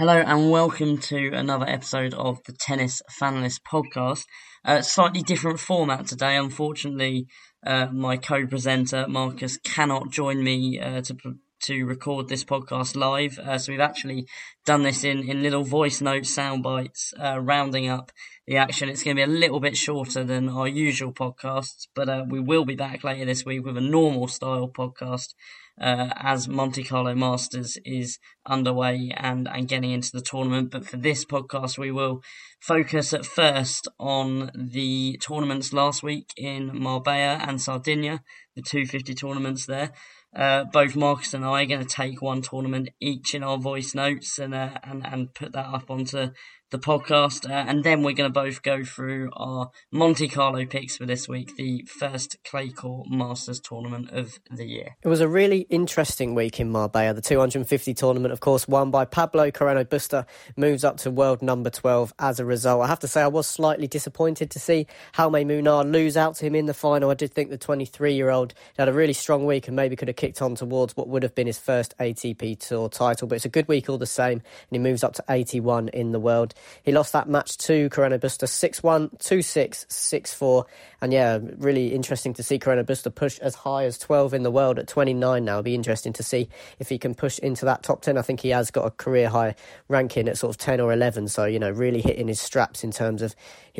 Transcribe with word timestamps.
Hello 0.00 0.16
and 0.16 0.50
welcome 0.50 0.96
to 0.96 1.28
another 1.34 1.68
episode 1.68 2.14
of 2.14 2.42
the 2.44 2.54
Tennis 2.54 3.02
Fanlist 3.20 3.60
podcast. 3.70 4.24
Uh, 4.64 4.80
slightly 4.80 5.20
different 5.20 5.60
format 5.60 6.06
today. 6.06 6.36
Unfortunately, 6.36 7.26
uh, 7.66 7.88
my 7.92 8.16
co-presenter 8.16 9.06
Marcus 9.08 9.58
cannot 9.58 10.10
join 10.10 10.42
me 10.42 10.80
uh, 10.80 11.02
to 11.02 11.16
to 11.64 11.84
record 11.84 12.28
this 12.28 12.44
podcast 12.44 12.96
live. 12.96 13.38
Uh, 13.38 13.58
so 13.58 13.72
we've 13.72 13.80
actually 13.80 14.26
done 14.64 14.84
this 14.84 15.04
in, 15.04 15.28
in 15.28 15.42
little 15.42 15.64
voice 15.64 16.00
note 16.00 16.24
sound 16.24 16.62
bites, 16.62 17.12
uh, 17.22 17.38
rounding 17.38 17.86
up 17.86 18.10
the 18.46 18.56
action. 18.56 18.88
It's 18.88 19.02
going 19.02 19.18
to 19.18 19.26
be 19.26 19.30
a 19.30 19.38
little 19.38 19.60
bit 19.60 19.76
shorter 19.76 20.24
than 20.24 20.48
our 20.48 20.66
usual 20.66 21.12
podcasts, 21.12 21.88
but 21.94 22.08
uh, 22.08 22.24
we 22.26 22.40
will 22.40 22.64
be 22.64 22.74
back 22.74 23.04
later 23.04 23.26
this 23.26 23.44
week 23.44 23.66
with 23.66 23.76
a 23.76 23.82
normal 23.82 24.28
style 24.28 24.70
podcast 24.74 25.34
uh, 25.80 26.10
as 26.16 26.48
Monte 26.48 26.84
Carlo 26.84 27.14
Masters 27.14 27.76
is 27.84 28.18
underway 28.46 29.12
and, 29.16 29.48
and 29.48 29.68
getting 29.68 29.90
into 29.90 30.12
the 30.12 30.20
tournament. 30.20 30.70
But 30.70 30.86
for 30.86 30.96
this 30.96 31.24
podcast, 31.24 31.78
we 31.78 31.90
will 31.90 32.22
focus 32.60 33.12
at 33.12 33.26
first 33.26 33.88
on 33.98 34.50
the 34.54 35.18
tournaments 35.20 35.72
last 35.72 36.02
week 36.02 36.32
in 36.36 36.70
Marbella 36.78 37.44
and 37.46 37.60
Sardinia, 37.60 38.22
the 38.54 38.62
250 38.62 39.14
tournaments 39.14 39.66
there. 39.66 39.92
Uh, 40.34 40.62
both 40.64 40.94
Marcus 40.94 41.34
and 41.34 41.44
I 41.44 41.62
are 41.62 41.66
going 41.66 41.80
to 41.80 41.86
take 41.86 42.22
one 42.22 42.40
tournament 42.40 42.90
each 43.00 43.34
in 43.34 43.42
our 43.42 43.58
voice 43.58 43.96
notes 43.96 44.38
and 44.38 44.54
uh, 44.54 44.78
and 44.84 45.04
and 45.04 45.34
put 45.34 45.52
that 45.52 45.66
up 45.66 45.90
onto 45.90 46.28
the 46.70 46.78
podcast, 46.78 47.48
uh, 47.48 47.52
and 47.52 47.84
then 47.84 48.02
we're 48.02 48.14
going 48.14 48.32
to 48.32 48.40
both 48.40 48.62
go 48.62 48.84
through 48.84 49.30
our 49.34 49.70
Monte 49.90 50.28
Carlo 50.28 50.64
picks 50.64 50.96
for 50.96 51.06
this 51.06 51.28
week, 51.28 51.56
the 51.56 51.84
first 51.88 52.36
clay 52.44 52.70
court 52.70 53.08
Masters 53.10 53.60
tournament 53.60 54.10
of 54.10 54.38
the 54.50 54.64
year. 54.64 54.96
It 55.02 55.08
was 55.08 55.20
a 55.20 55.28
really 55.28 55.66
interesting 55.68 56.34
week 56.34 56.60
in 56.60 56.70
Marbella. 56.70 57.14
The 57.14 57.22
250 57.22 57.94
tournament, 57.94 58.32
of 58.32 58.40
course, 58.40 58.68
won 58.68 58.90
by 58.90 59.04
Pablo 59.04 59.50
Carreno 59.50 59.84
Busta, 59.84 60.26
moves 60.56 60.84
up 60.84 60.96
to 60.98 61.10
world 61.10 61.42
number 61.42 61.70
12 61.70 62.14
as 62.18 62.38
a 62.38 62.44
result. 62.44 62.82
I 62.82 62.86
have 62.86 63.00
to 63.00 63.08
say, 63.08 63.22
I 63.22 63.28
was 63.28 63.46
slightly 63.46 63.88
disappointed 63.88 64.50
to 64.52 64.60
see 64.60 64.86
Jaume 65.14 65.44
Munar 65.44 65.90
lose 65.90 66.16
out 66.16 66.36
to 66.36 66.46
him 66.46 66.54
in 66.54 66.66
the 66.66 66.74
final. 66.74 67.10
I 67.10 67.14
did 67.14 67.32
think 67.32 67.50
the 67.50 67.58
23 67.58 68.14
year 68.14 68.30
old 68.30 68.54
had 68.78 68.88
a 68.88 68.92
really 68.92 69.12
strong 69.12 69.44
week 69.44 69.66
and 69.66 69.76
maybe 69.76 69.96
could 69.96 70.08
have 70.08 70.16
kicked 70.16 70.40
on 70.40 70.54
towards 70.54 70.96
what 70.96 71.08
would 71.08 71.22
have 71.22 71.34
been 71.34 71.46
his 71.46 71.58
first 71.58 71.94
ATP 71.98 72.58
Tour 72.60 72.88
title, 72.88 73.26
but 73.26 73.36
it's 73.36 73.44
a 73.44 73.48
good 73.48 73.66
week 73.68 73.88
all 73.88 73.98
the 73.98 74.06
same, 74.06 74.38
and 74.38 74.70
he 74.70 74.78
moves 74.78 75.02
up 75.02 75.14
to 75.14 75.24
81 75.28 75.88
in 75.88 76.12
the 76.12 76.20
world. 76.20 76.54
He 76.82 76.92
lost 76.92 77.12
that 77.12 77.28
match 77.28 77.56
to 77.58 77.88
Carreno 77.90 78.18
Busta 78.18 78.48
6 78.48 78.82
1, 78.82 79.10
2 79.18 79.42
6, 79.42 79.86
6 79.88 80.34
4. 80.34 80.66
And 81.02 81.12
yeah, 81.12 81.38
really 81.56 81.94
interesting 81.94 82.34
to 82.34 82.42
see 82.42 82.58
Carreno 82.58 82.84
Busta 82.84 83.14
push 83.14 83.38
as 83.38 83.54
high 83.54 83.84
as 83.84 83.98
12 83.98 84.34
in 84.34 84.42
the 84.42 84.50
world 84.50 84.78
at 84.78 84.86
29 84.88 85.44
now. 85.44 85.52
It'll 85.52 85.62
be 85.62 85.74
interesting 85.74 86.12
to 86.14 86.22
see 86.22 86.48
if 86.78 86.88
he 86.88 86.98
can 86.98 87.14
push 87.14 87.38
into 87.38 87.64
that 87.64 87.82
top 87.82 88.02
10. 88.02 88.18
I 88.18 88.22
think 88.22 88.40
he 88.40 88.50
has 88.50 88.70
got 88.70 88.86
a 88.86 88.90
career 88.90 89.28
high 89.28 89.54
ranking 89.88 90.28
at 90.28 90.38
sort 90.38 90.54
of 90.54 90.58
10 90.58 90.80
or 90.80 90.92
11. 90.92 91.28
So, 91.28 91.44
you 91.44 91.58
know, 91.58 91.70
really 91.70 92.00
hitting 92.00 92.28
his 92.28 92.40
straps 92.40 92.84
in 92.84 92.90
terms 92.90 93.22
of 93.22 93.34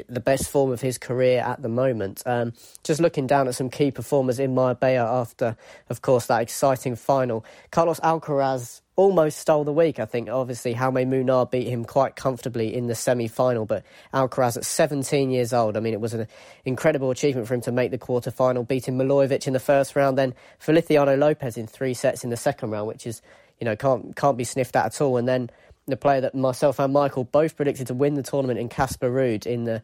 the 0.08 0.20
best 0.20 0.48
form 0.48 0.70
of 0.72 0.80
his 0.80 0.98
career 0.98 1.40
at 1.40 1.62
the 1.62 1.68
moment. 1.68 2.22
Um, 2.26 2.52
just 2.84 3.00
looking 3.00 3.26
down 3.26 3.48
at 3.48 3.54
some 3.54 3.70
key 3.70 3.90
performers 3.90 4.38
in 4.38 4.54
Marbella 4.54 5.20
after, 5.20 5.56
of 5.88 6.02
course, 6.02 6.26
that 6.26 6.42
exciting 6.42 6.96
final. 6.96 7.44
Carlos 7.70 8.00
Alcaraz 8.00 8.80
almost 9.00 9.38
stole 9.38 9.64
the 9.64 9.72
week. 9.72 9.98
I 9.98 10.04
think 10.04 10.28
obviously 10.28 10.74
Jaume 10.74 11.06
Munar 11.08 11.50
beat 11.50 11.66
him 11.66 11.86
quite 11.86 12.16
comfortably 12.16 12.74
in 12.74 12.86
the 12.86 12.94
semi-final, 12.94 13.64
but 13.64 13.82
Alcaraz 14.12 14.58
at 14.58 14.66
17 14.66 15.30
years 15.30 15.54
old, 15.54 15.78
I 15.78 15.80
mean, 15.80 15.94
it 15.94 16.02
was 16.02 16.12
an 16.12 16.28
incredible 16.66 17.10
achievement 17.10 17.48
for 17.48 17.54
him 17.54 17.62
to 17.62 17.72
make 17.72 17.92
the 17.92 17.98
quarter-final, 17.98 18.64
beating 18.64 18.98
Milojevic 18.98 19.46
in 19.46 19.54
the 19.54 19.58
first 19.58 19.96
round, 19.96 20.18
then 20.18 20.34
Feliciano 20.58 21.16
Lopez 21.16 21.56
in 21.56 21.66
three 21.66 21.94
sets 21.94 22.24
in 22.24 22.28
the 22.28 22.36
second 22.36 22.72
round, 22.72 22.88
which 22.88 23.06
is, 23.06 23.22
you 23.58 23.64
know, 23.64 23.74
can't 23.74 24.14
can't 24.16 24.36
be 24.36 24.44
sniffed 24.44 24.76
at 24.76 24.84
at 24.84 25.00
all. 25.00 25.16
And 25.16 25.26
then 25.26 25.48
the 25.86 25.96
player 25.96 26.20
that 26.20 26.34
myself 26.34 26.78
and 26.78 26.92
Michael 26.92 27.24
both 27.24 27.56
predicted 27.56 27.86
to 27.86 27.94
win 27.94 28.16
the 28.16 28.22
tournament 28.22 28.58
in 28.58 28.68
Casper 28.68 29.10
Ruud 29.10 29.46
in 29.46 29.64
the 29.64 29.82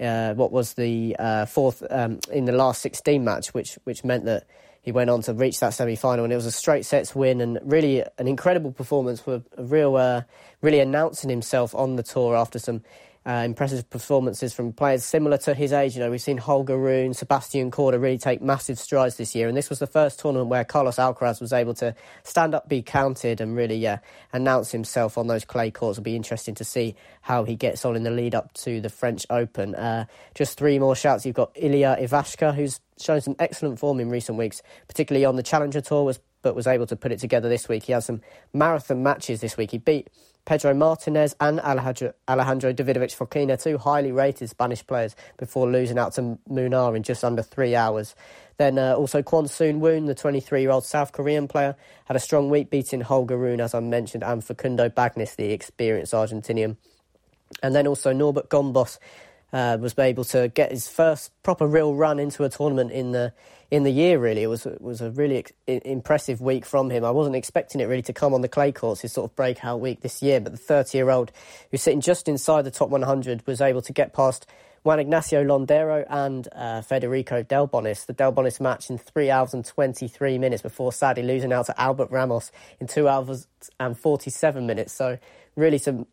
uh, 0.00 0.34
what 0.34 0.50
was 0.50 0.74
the 0.74 1.14
uh, 1.20 1.46
fourth 1.46 1.84
um, 1.88 2.18
in 2.32 2.46
the 2.46 2.52
last 2.52 2.82
16 2.82 3.22
match, 3.22 3.54
which 3.54 3.78
which 3.84 4.02
meant 4.02 4.24
that 4.24 4.44
he 4.86 4.92
went 4.92 5.10
on 5.10 5.20
to 5.22 5.34
reach 5.34 5.58
that 5.58 5.70
semi 5.74 5.96
final, 5.96 6.22
and 6.22 6.32
it 6.32 6.36
was 6.36 6.46
a 6.46 6.52
straight 6.52 6.86
sets 6.86 7.12
win 7.12 7.40
and 7.40 7.58
really 7.64 8.04
an 8.18 8.28
incredible 8.28 8.70
performance 8.70 9.20
for 9.20 9.42
a 9.58 9.64
real, 9.64 9.96
uh, 9.96 10.22
really 10.62 10.78
announcing 10.78 11.28
himself 11.28 11.74
on 11.74 11.96
the 11.96 12.04
tour 12.04 12.36
after 12.36 12.60
some 12.60 12.84
uh, 13.26 13.42
impressive 13.44 13.88
performances 13.90 14.54
from 14.54 14.72
players 14.72 15.04
similar 15.04 15.36
to 15.38 15.52
his 15.52 15.72
age. 15.72 15.96
You 15.96 16.00
know, 16.00 16.10
we've 16.10 16.22
seen 16.22 16.38
Holger 16.38 16.78
Rune, 16.78 17.12
Sebastian 17.12 17.70
Korda 17.70 18.00
really 18.00 18.18
take 18.18 18.40
massive 18.40 18.78
strides 18.78 19.16
this 19.16 19.34
year, 19.34 19.48
and 19.48 19.56
this 19.56 19.68
was 19.68 19.80
the 19.80 19.86
first 19.86 20.20
tournament 20.20 20.48
where 20.48 20.64
Carlos 20.64 20.96
Alcaraz 20.96 21.40
was 21.40 21.52
able 21.52 21.74
to 21.74 21.94
stand 22.22 22.54
up, 22.54 22.68
be 22.68 22.82
counted, 22.82 23.40
and 23.40 23.56
really, 23.56 23.76
yeah, 23.76 23.98
announce 24.32 24.70
himself 24.70 25.18
on 25.18 25.26
those 25.26 25.44
clay 25.44 25.70
courts. 25.70 25.98
It'll 25.98 26.04
be 26.04 26.14
interesting 26.14 26.54
to 26.54 26.64
see 26.64 26.94
how 27.22 27.44
he 27.44 27.56
gets 27.56 27.84
on 27.84 27.96
in 27.96 28.04
the 28.04 28.10
lead 28.10 28.34
up 28.34 28.52
to 28.54 28.80
the 28.80 28.90
French 28.90 29.26
Open. 29.28 29.74
Uh, 29.74 30.06
just 30.34 30.56
three 30.56 30.78
more 30.78 30.94
shouts. 30.94 31.26
You've 31.26 31.34
got 31.34 31.50
Ilya 31.56 31.98
Ivashka, 32.00 32.54
who's 32.54 32.80
shown 32.98 33.20
some 33.20 33.36
excellent 33.38 33.78
form 33.78 33.98
in 33.98 34.08
recent 34.08 34.38
weeks, 34.38 34.62
particularly 34.86 35.24
on 35.24 35.36
the 35.36 35.42
Challenger 35.42 35.80
Tour, 35.80 36.04
was 36.04 36.20
but 36.46 36.54
was 36.54 36.68
able 36.68 36.86
to 36.86 36.94
put 36.94 37.10
it 37.10 37.18
together 37.18 37.48
this 37.48 37.68
week. 37.68 37.82
He 37.82 37.92
has 37.92 38.04
some 38.04 38.20
marathon 38.54 39.02
matches 39.02 39.40
this 39.40 39.56
week. 39.56 39.72
He 39.72 39.78
beat 39.78 40.08
Pedro 40.44 40.74
Martinez 40.74 41.34
and 41.40 41.58
Alejandro, 41.58 42.12
Alejandro 42.28 42.72
Davidovich 42.72 43.16
Fokina, 43.16 43.60
two 43.60 43.78
highly 43.78 44.12
rated 44.12 44.48
Spanish 44.48 44.86
players, 44.86 45.16
before 45.38 45.68
losing 45.68 45.98
out 45.98 46.12
to 46.12 46.38
Munar 46.48 46.94
in 46.94 47.02
just 47.02 47.24
under 47.24 47.42
three 47.42 47.74
hours. 47.74 48.14
Then 48.58 48.78
uh, 48.78 48.94
also 48.94 49.22
Kwon 49.22 49.50
Soon-woo, 49.50 50.06
the 50.06 50.14
23 50.14 50.60
year 50.60 50.70
old 50.70 50.84
South 50.84 51.10
Korean 51.10 51.48
player, 51.48 51.74
had 52.04 52.16
a 52.16 52.20
strong 52.20 52.48
week 52.48 52.70
beating 52.70 53.00
Holger 53.00 53.36
Rune, 53.36 53.60
as 53.60 53.74
I 53.74 53.80
mentioned, 53.80 54.22
and 54.22 54.44
Facundo 54.44 54.88
Bagnis, 54.88 55.34
the 55.34 55.50
experienced 55.50 56.12
Argentinian. 56.12 56.76
And 57.60 57.74
then 57.74 57.88
also 57.88 58.12
Norbert 58.12 58.48
Gombos 58.48 59.00
uh, 59.52 59.78
was 59.80 59.98
able 59.98 60.24
to 60.24 60.48
get 60.48 60.70
his 60.70 60.88
first 60.88 61.30
proper 61.42 61.66
real 61.66 61.94
run 61.94 62.18
into 62.18 62.44
a 62.44 62.48
tournament 62.48 62.90
in 62.90 63.12
the 63.12 63.32
in 63.70 63.82
the 63.84 63.90
year. 63.90 64.18
Really, 64.18 64.42
it 64.42 64.48
was 64.48 64.66
it 64.66 64.80
was 64.80 65.00
a 65.00 65.10
really 65.10 65.38
ex- 65.38 65.52
impressive 65.66 66.40
week 66.40 66.64
from 66.64 66.90
him. 66.90 67.04
I 67.04 67.10
wasn't 67.10 67.36
expecting 67.36 67.80
it 67.80 67.84
really 67.84 68.02
to 68.02 68.12
come 68.12 68.34
on 68.34 68.42
the 68.42 68.48
clay 68.48 68.72
courts, 68.72 69.02
his 69.02 69.12
sort 69.12 69.30
of 69.30 69.36
breakout 69.36 69.80
week 69.80 70.00
this 70.00 70.22
year. 70.22 70.40
But 70.40 70.52
the 70.52 70.58
30 70.58 70.98
year 70.98 71.10
old 71.10 71.32
who's 71.70 71.82
sitting 71.82 72.00
just 72.00 72.28
inside 72.28 72.62
the 72.62 72.70
top 72.70 72.90
100 72.90 73.46
was 73.46 73.60
able 73.60 73.82
to 73.82 73.92
get 73.92 74.12
past 74.12 74.46
Juan 74.82 75.00
Ignacio 75.00 75.42
Londero 75.42 76.04
and 76.08 76.48
uh, 76.52 76.80
Federico 76.80 77.42
Delbonis. 77.42 78.06
The 78.06 78.14
Delbonis 78.14 78.60
match 78.60 78.90
in 78.90 78.98
three 78.98 79.30
hours 79.30 79.54
and 79.54 79.64
23 79.64 80.38
minutes 80.38 80.62
before 80.62 80.92
sadly 80.92 81.22
losing 81.24 81.52
out 81.52 81.66
to 81.66 81.80
Albert 81.80 82.10
Ramos 82.10 82.52
in 82.80 82.86
two 82.86 83.08
hours 83.08 83.48
and 83.80 83.98
47 83.98 84.66
minutes. 84.66 84.92
So 84.92 85.18
really 85.56 85.78
some 85.78 86.06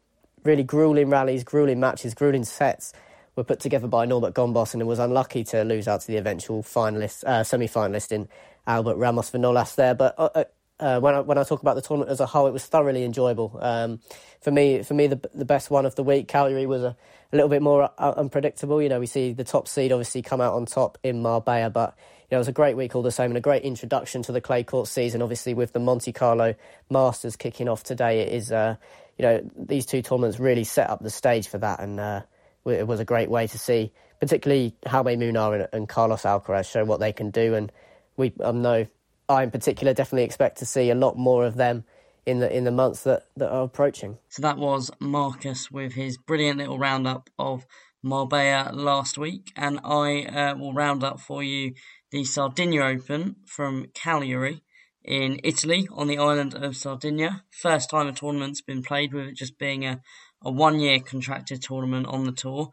really 0.43 0.63
grueling 0.63 1.09
rallies, 1.09 1.43
grueling 1.43 1.79
matches, 1.79 2.13
grueling 2.13 2.43
sets 2.43 2.93
were 3.35 3.43
put 3.43 3.59
together 3.59 3.87
by 3.87 4.05
Norbert 4.05 4.33
Gombos 4.33 4.73
and 4.73 4.81
it 4.81 4.85
was 4.85 4.99
unlucky 4.99 5.43
to 5.45 5.63
lose 5.63 5.87
out 5.87 6.01
to 6.01 6.07
the 6.07 6.17
eventual 6.17 6.63
finalist, 6.63 7.23
uh, 7.23 7.43
semi-finalist 7.43 8.11
in 8.11 8.27
Albert 8.67 8.95
Ramos 8.95 9.31
Vinolas 9.31 9.75
there. 9.75 9.95
But 9.95 10.15
uh, 10.17 10.29
uh, 10.35 10.43
uh, 10.79 10.99
when 10.99 11.13
I 11.13 11.21
when 11.21 11.37
I 11.37 11.43
talk 11.43 11.61
about 11.61 11.75
the 11.75 11.81
tournament 11.81 12.11
as 12.11 12.19
a 12.19 12.25
whole, 12.25 12.47
it 12.47 12.53
was 12.53 12.65
thoroughly 12.65 13.03
enjoyable. 13.03 13.57
Um, 13.61 13.99
for 14.41 14.51
me, 14.51 14.83
for 14.83 14.93
me, 14.93 15.07
the 15.07 15.19
the 15.33 15.45
best 15.45 15.69
one 15.69 15.85
of 15.85 15.95
the 15.95 16.03
week, 16.03 16.27
Cagliari 16.27 16.65
was 16.65 16.83
a, 16.83 16.97
a 17.31 17.35
little 17.35 17.49
bit 17.49 17.61
more 17.61 17.89
uh, 17.97 18.13
unpredictable. 18.17 18.81
You 18.81 18.89
know, 18.89 18.99
we 18.99 19.05
see 19.05 19.33
the 19.33 19.43
top 19.43 19.67
seed 19.67 19.91
obviously 19.91 20.21
come 20.21 20.41
out 20.41 20.53
on 20.53 20.65
top 20.65 20.97
in 21.03 21.21
Marbella, 21.21 21.69
but 21.69 21.95
you 22.29 22.35
know, 22.35 22.37
it 22.37 22.39
was 22.39 22.47
a 22.47 22.53
great 22.53 22.75
week 22.75 22.95
all 22.95 23.01
the 23.01 23.11
same 23.11 23.31
and 23.31 23.37
a 23.37 23.41
great 23.41 23.63
introduction 23.63 24.23
to 24.23 24.31
the 24.31 24.41
clay 24.41 24.63
court 24.63 24.87
season. 24.87 25.21
Obviously, 25.21 25.53
with 25.53 25.73
the 25.73 25.79
Monte 25.79 26.11
Carlo 26.11 26.55
Masters 26.89 27.35
kicking 27.35 27.69
off 27.69 27.83
today, 27.83 28.21
it 28.21 28.33
is 28.33 28.51
uh, 28.51 28.75
you 29.17 29.23
know 29.23 29.49
these 29.55 29.85
two 29.85 30.01
tournaments 30.01 30.39
really 30.39 30.63
set 30.63 30.89
up 30.89 31.01
the 31.01 31.09
stage 31.09 31.47
for 31.47 31.59
that 31.59 31.79
and 31.79 31.99
uh, 31.99 32.21
it 32.65 32.87
was 32.87 32.99
a 32.99 33.05
great 33.05 33.29
way 33.29 33.47
to 33.47 33.57
see, 33.57 33.91
particularly 34.19 34.75
Jaume 34.85 35.17
Munar 35.17 35.55
and, 35.55 35.67
and 35.73 35.89
Carlos 35.89 36.23
Alcaraz 36.23 36.69
show 36.69 36.85
what 36.85 36.99
they 36.99 37.13
can 37.13 37.31
do. 37.31 37.55
And 37.55 37.71
we, 38.17 38.33
um, 38.41 38.61
know, 38.61 38.87
I 39.29 39.43
in 39.43 39.51
particular 39.51 39.93
definitely 39.93 40.23
expect 40.23 40.57
to 40.59 40.65
see 40.65 40.89
a 40.89 40.95
lot 40.95 41.17
more 41.17 41.45
of 41.45 41.55
them 41.55 41.83
in 42.25 42.39
the 42.39 42.55
in 42.55 42.63
the 42.63 42.71
months 42.71 43.03
that, 43.03 43.27
that 43.37 43.49
are 43.49 43.63
approaching. 43.63 44.17
So 44.29 44.41
that 44.41 44.57
was 44.57 44.91
Marcus 44.99 45.69
with 45.71 45.93
his 45.93 46.17
brilliant 46.17 46.59
little 46.59 46.79
roundup 46.79 47.29
of 47.37 47.65
Marbella 48.01 48.71
last 48.73 49.17
week, 49.17 49.51
and 49.55 49.79
I 49.83 50.23
uh, 50.23 50.55
will 50.55 50.73
round 50.73 51.03
up 51.03 51.19
for 51.19 51.43
you 51.43 51.73
the 52.11 52.23
Sardinia 52.23 52.83
Open 52.83 53.37
from 53.45 53.87
Cagliari 53.93 54.61
in 55.03 55.39
Italy 55.43 55.87
on 55.91 56.07
the 56.07 56.17
island 56.17 56.53
of 56.53 56.75
Sardinia. 56.77 57.43
First 57.49 57.89
time 57.89 58.07
a 58.07 58.13
tournament's 58.13 58.61
been 58.61 58.83
played 58.83 59.13
with 59.13 59.27
it 59.27 59.35
just 59.35 59.57
being 59.57 59.85
a, 59.85 60.01
a 60.43 60.51
one 60.51 60.79
year 60.79 60.99
contracted 60.99 61.61
tournament 61.61 62.07
on 62.07 62.25
the 62.25 62.31
tour. 62.31 62.71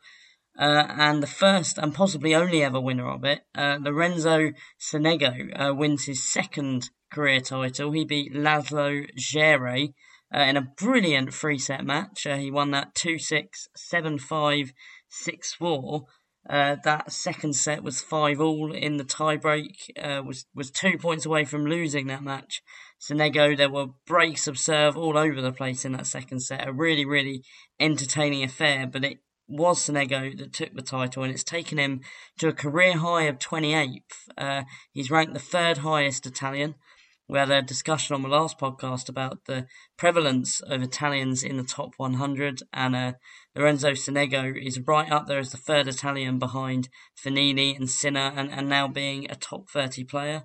Uh, 0.59 0.87
and 0.91 1.23
the 1.23 1.27
first 1.27 1.79
and 1.79 1.95
possibly 1.95 2.35
only 2.35 2.63
ever 2.63 2.81
winner 2.81 3.09
of 3.09 3.25
it, 3.25 3.41
uh, 3.55 3.79
Lorenzo 3.81 4.53
Sonego, 4.79 5.49
uh, 5.59 5.75
wins 5.75 6.05
his 6.05 6.31
second 6.31 6.91
career 7.11 7.41
title. 7.41 7.93
He 7.93 8.05
beat 8.05 8.35
Laslo 8.35 9.07
Djere 9.17 9.95
uh, 10.35 10.39
in 10.41 10.57
a 10.57 10.73
brilliant 10.77 11.33
three 11.33 11.59
set 11.59 11.85
match. 11.85 12.27
Uh, 12.27 12.37
he 12.37 12.51
won 12.51 12.73
that 12.73 12.95
2 12.95 13.19
6, 13.19 13.69
7 13.75 14.19
5, 14.19 14.73
6 15.09 15.55
4. 15.55 16.05
Uh, 16.49 16.77
that 16.85 17.13
second 17.13 17.55
set 17.55 17.83
was 17.83 18.01
five 18.01 18.41
all 18.41 18.73
in 18.73 18.97
the 18.97 19.05
tiebreak. 19.05 19.91
Uh, 20.03 20.23
was 20.25 20.47
was 20.55 20.71
two 20.71 20.97
points 20.99 21.27
away 21.27 21.45
from 21.45 21.67
losing 21.67 22.07
that 22.07 22.23
match 22.23 22.63
Sonego. 23.01 23.57
There 23.57 23.71
were 23.71 23.89
breaks 24.07 24.47
of 24.47 24.59
serve 24.59 24.97
all 24.97 25.17
over 25.17 25.41
the 25.41 25.53
place 25.53 25.85
in 25.85 25.93
that 25.93 26.07
second 26.07 26.41
set. 26.41 26.69
A 26.69 26.73
really, 26.73 27.05
really 27.05 27.43
entertaining 27.79 28.45
affair, 28.45 28.87
but 28.87 29.05
it 29.05 29.19
was 29.49 29.81
Sonego 29.81 30.37
that 30.39 30.53
took 30.53 30.75
the 30.75 30.83
title, 30.83 31.23
and 31.23 31.33
it's 31.33 31.45
taken 31.45 31.79
him 31.79 32.01
to 32.39 32.49
a 32.49 32.53
career 32.53 32.99
high 32.99 33.23
of 33.23 33.39
28th. 33.39 34.29
Uh, 34.39 34.63
he's 34.93 35.11
ranked 35.11 35.35
the 35.35 35.41
third 35.41 35.79
highest 35.79 36.27
Italian. 36.27 36.77
We 37.31 37.39
had 37.39 37.51
a 37.51 37.63
discussion 37.63 38.15
on 38.15 38.23
the 38.23 38.29
last 38.29 38.59
podcast 38.59 39.09
about 39.09 39.45
the 39.47 39.67
prevalence 39.97 40.61
of 40.61 40.83
Italians 40.83 41.45
in 41.45 41.57
the 41.57 41.63
top 41.63 41.95
100, 41.97 42.63
and 42.73 42.97
uh, 42.97 43.13
Lorenzo 43.55 43.93
Sonego 43.93 44.53
is 44.61 44.81
right 44.81 45.11
up 45.11 45.27
there 45.27 45.39
as 45.39 45.53
the 45.53 45.57
third 45.57 45.87
Italian 45.87 46.39
behind 46.39 46.89
Fognini 47.17 47.77
and 47.77 47.89
Sinner, 47.89 48.33
and, 48.35 48.51
and 48.51 48.69
now 48.69 48.89
being 48.89 49.31
a 49.31 49.37
top 49.37 49.71
30 49.71 50.05
player. 50.05 50.45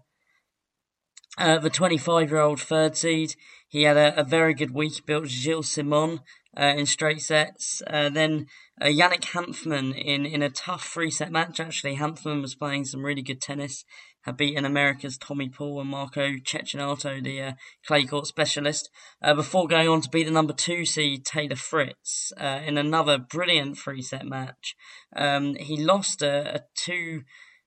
Uh, 1.38 1.60
the 1.60 1.70
25 1.70 2.30
year 2.30 2.40
old 2.40 2.62
third 2.62 2.96
seed, 2.96 3.36
he 3.68 3.84
had 3.84 3.98
a, 3.98 4.20
a 4.20 4.24
very 4.24 4.54
good 4.54 4.72
week, 4.72 5.06
built 5.06 5.28
Gilles 5.28 5.70
Simon 5.70 6.22
uh, 6.58 6.74
in 6.78 6.86
straight 6.86 7.22
sets. 7.22 7.82
Uh, 7.88 8.10
then 8.10 8.48
uh, 8.82 8.86
Yannick 8.86 9.24
Hanfmann 9.34 9.94
in, 9.98 10.26
in 10.26 10.42
a 10.42 10.50
tough 10.50 10.86
three 10.86 11.12
set 11.12 11.32
match, 11.32 11.60
actually. 11.60 11.98
Hanfmann 11.98 12.42
was 12.42 12.56
playing 12.56 12.86
some 12.86 13.04
really 13.04 13.22
good 13.22 13.42
tennis, 13.42 13.84
had 14.22 14.38
beaten 14.38 14.64
America's 14.64 15.18
Tommy 15.18 15.50
Paul 15.50 15.82
and 15.82 15.90
Marco 15.90 16.36
Cecchinato, 16.38 17.22
the 17.22 17.42
uh, 17.42 17.54
clay 17.86 18.06
court 18.06 18.28
specialist, 18.28 18.90
uh, 19.22 19.34
before 19.34 19.68
going 19.68 19.90
on 19.90 20.02
to 20.02 20.10
beat 20.10 20.24
the 20.24 20.32
number 20.32 20.54
two 20.54 20.86
seed 20.86 21.26
Taylor 21.26 21.58
Fritz 21.58 22.32
in 22.40 22.78
another 22.78 23.18
brilliant 23.18 23.78
three 23.78 24.02
set 24.02 24.26
match. 24.26 24.76
Um, 25.16 25.56
he 25.56 25.84
lost 25.84 26.22
a, 26.22 26.56
a 26.56 26.62
two 26.76 27.24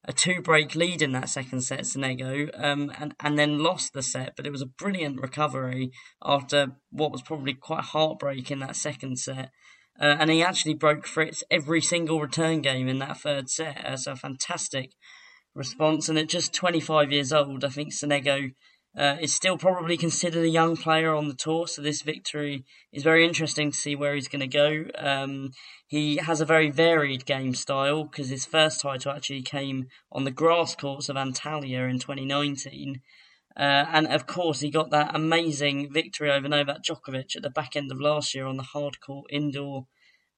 a 0.08 0.12
two 0.12 0.40
break 0.40 0.75
lead 0.75 1.02
in 1.02 1.12
that 1.12 1.28
second 1.28 1.60
set, 1.60 1.81
Sonego, 1.81 2.50
um, 2.58 2.90
and, 2.99 3.14
and 3.20 3.38
then 3.38 3.62
lost 3.62 3.93
the 3.93 4.02
set. 4.02 4.34
But 4.37 4.46
it 4.46 4.50
was 4.50 4.62
a 4.62 4.66
brilliant 4.66 5.20
recovery 5.20 5.93
after 6.25 6.72
what 6.90 7.12
was 7.12 7.20
probably 7.20 7.52
quite 7.52 7.84
heartbreak 7.84 8.50
in 8.50 8.60
that 8.60 8.75
second 8.75 9.19
set. 9.19 9.50
Uh, 10.00 10.16
and 10.19 10.31
he 10.31 10.43
actually 10.43 10.75
broke 10.75 11.06
Fritz 11.06 11.44
every 11.50 11.82
single 11.82 12.20
return 12.20 12.62
game 12.62 12.88
in 12.88 12.99
that 13.00 13.20
third 13.20 13.50
set. 13.50 13.84
Uh, 13.84 13.96
so 13.99 14.12
a 14.12 14.16
fantastic 14.16 14.93
response. 15.55 16.08
And 16.08 16.19
at 16.19 16.28
just 16.28 16.55
25 16.55 17.12
years 17.12 17.31
old, 17.31 17.62
I 17.62 17.69
think 17.69 17.93
Sonego 17.93 18.52
uh, 18.99 19.17
is 19.21 19.33
still 19.33 19.56
probably 19.56 19.97
considered 19.97 20.45
a 20.45 20.49
young 20.49 20.77
player 20.77 21.15
on 21.15 21.29
the 21.29 21.35
tour, 21.35 21.69
so 21.69 21.81
this 21.81 22.03
victory 22.03 22.65
is 22.93 23.05
very 23.05 23.25
interesting 23.25 23.71
to 23.71 23.77
see 23.77 23.95
where 23.95 24.15
he's 24.17 24.27
going 24.27 24.41
to 24.41 24.49
go. 24.49 24.85
Um, 24.99 25.53
he 25.87 26.17
has 26.17 26.41
a 26.41 26.45
very 26.45 26.71
varied 26.71 27.25
game 27.25 27.55
style 27.55 28.05
because 28.05 28.29
his 28.29 28.45
first 28.45 28.81
title 28.81 29.12
actually 29.12 29.43
came 29.43 29.87
on 30.11 30.25
the 30.25 30.33
grass 30.33 30.75
courts 30.75 31.09
of 31.09 31.17
Antalya 31.17 31.89
in 31.89 32.00
2019. 32.00 33.00
Uh, 33.56 33.87
and 33.93 34.09
of 34.09 34.27
course, 34.27 34.61
he 34.61 34.71
got 34.71 34.91
that 34.91 35.15
amazing 35.15 35.93
victory 35.93 36.31
over 36.31 36.49
Novak 36.49 36.83
Djokovic 36.83 37.37
at 37.37 37.43
the 37.43 37.51
back 37.51 37.77
end 37.77 37.93
of 37.93 38.01
last 38.01 38.35
year 38.35 38.47
on 38.47 38.56
the 38.56 38.62
hard 38.62 39.01
court 39.01 39.27
indoor 39.31 39.87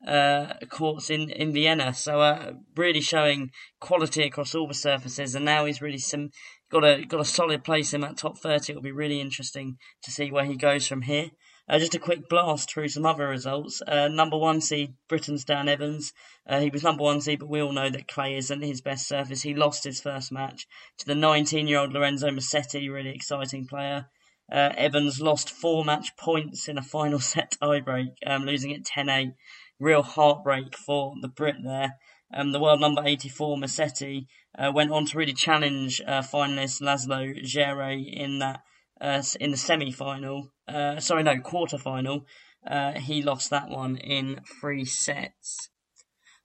uh, 0.07 0.55
courts 0.69 1.11
in, 1.11 1.31
in 1.31 1.53
Vienna. 1.53 1.93
So 1.93 2.21
uh, 2.21 2.53
really 2.77 3.01
showing 3.01 3.51
quality 3.81 4.23
across 4.23 4.55
all 4.55 4.69
the 4.69 4.75
surfaces. 4.75 5.35
And 5.35 5.45
now 5.45 5.65
he's 5.65 5.83
really 5.83 5.99
some 5.99 6.31
got 6.71 6.85
a 6.85 7.05
got 7.05 7.21
a 7.21 7.25
solid 7.25 7.65
place 7.65 7.93
in 7.93 8.01
that 8.03 8.17
top 8.17 8.39
30. 8.39 8.73
It'll 8.73 8.83
be 8.83 8.93
really 8.93 9.21
interesting 9.21 9.77
to 10.03 10.11
see 10.11 10.31
where 10.31 10.45
he 10.45 10.57
goes 10.57 10.87
from 10.87 11.03
here. 11.03 11.31
Uh, 11.69 11.79
just 11.79 11.95
a 11.95 12.01
quick 12.01 12.29
blast 12.29 12.69
through 12.69 12.89
some 12.89 13.07
other 13.07 13.29
results. 13.29 13.81
Uh, 13.87 14.09
number 14.09 14.37
one 14.37 14.61
seed 14.61 14.95
Britain's 15.09 15.45
Dan 15.45 15.69
Evans. 15.69 16.13
Uh, 16.49 16.59
he 16.59 16.71
was 16.71 16.83
number 16.83 17.05
one 17.05 17.21
seed, 17.21 17.39
but 17.39 17.49
we 17.49 17.63
all 17.63 17.73
know 17.73 17.89
that 17.89 18.09
clay 18.09 18.37
isn't 18.37 18.63
his 18.63 18.81
best 18.81 19.07
surface. 19.07 19.43
He 19.43 19.55
lost 19.55 19.85
his 19.85 20.01
first 20.01 20.33
match 20.33 20.67
to 20.99 21.07
the 21.07 21.15
19-year-old 21.15 21.93
Lorenzo 21.93 22.29
Musetti, 22.29 22.91
really 22.91 23.11
exciting 23.11 23.69
player. 23.69 24.07
Uh, 24.51 24.73
Evans 24.77 25.21
lost 25.21 25.49
four 25.49 25.85
match 25.85 26.17
points 26.17 26.67
in 26.67 26.77
a 26.77 26.83
final 26.83 27.21
set 27.21 27.57
tiebreak, 27.63 28.15
um, 28.27 28.45
losing 28.45 28.73
it 28.73 28.85
10-8. 28.85 29.35
Real 29.79 30.03
heartbreak 30.03 30.77
for 30.77 31.15
the 31.23 31.29
Brit 31.29 31.57
there. 31.65 31.95
Um, 32.33 32.53
the 32.53 32.61
world 32.61 32.81
number 32.81 33.03
84, 33.05 33.57
Musetti 33.57 34.27
uh, 34.57 34.71
went 34.75 34.93
on 34.93 35.07
to 35.07 35.19
really 35.19 35.33
challenge 35.33 36.01
uh, 36.07 36.23
finalist 36.23 36.81
Laslo 36.81 37.35
Djere 37.43 38.05
in 38.13 38.39
that 38.39 38.63
uh, 39.01 39.23
in 39.41 39.51
the 39.51 39.57
semi-final. 39.57 40.53
Uh, 40.69 41.01
sorry, 41.01 41.23
no, 41.23 41.39
quarter-final. 41.41 42.27
Uh, 42.67 42.93
he 42.93 43.23
lost 43.23 43.51
that 43.51 43.69
one 43.69 43.97
in 43.97 44.41
three 44.61 44.85
sets. 44.85 45.71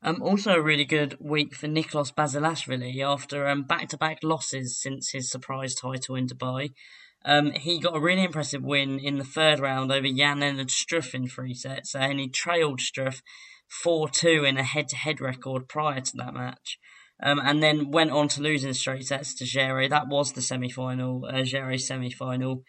Um, 0.02 0.22
also 0.22 0.54
a 0.54 0.62
really 0.62 0.86
good 0.86 1.18
week 1.20 1.56
for 1.56 1.68
Nikoloz 1.68 2.14
Basilashvili 2.14 3.04
after 3.04 3.48
um, 3.48 3.64
back-to-back 3.64 4.20
losses 4.24 4.80
since 4.80 5.12
his 5.12 5.30
surprise 5.30 5.76
title 5.76 6.16
in 6.16 6.28
Dubai. 6.28 6.74
Um, 7.26 7.52
he 7.54 7.80
got 7.80 7.96
a 7.96 8.00
really 8.00 8.24
impressive 8.24 8.64
win 8.64 9.00
in 9.00 9.18
the 9.18 9.24
third 9.24 9.60
round 9.60 9.92
over 9.92 10.08
Jan-Lennard 10.08 10.68
Struff 10.68 11.16
in 11.16 11.28
three 11.28 11.56
sets, 11.56 11.96
and 11.96 12.20
he 12.20 12.30
trailed 12.30 12.80
Struff 12.80 13.22
4 13.68 14.10
2 14.10 14.44
in 14.44 14.58
a 14.58 14.64
head 14.64 14.88
to 14.90 14.96
head 14.96 15.22
record 15.22 15.68
prior 15.68 16.02
to 16.02 16.18
that 16.18 16.34
match. 16.34 16.80
Um, 17.22 17.40
and 17.44 17.64
then 17.64 17.92
went 17.92 18.12
on 18.12 18.28
to 18.30 18.42
lose 18.42 18.66
in 18.66 18.74
straight 18.74 19.06
sets 19.06 19.34
to 19.36 19.46
Djere. 19.46 19.90
That 19.90 20.10
was 20.10 20.34
the 20.34 20.42
semi 20.42 20.70
final, 20.70 21.26
uh, 21.26 21.46
semi 21.78 22.12
final. 22.12 22.64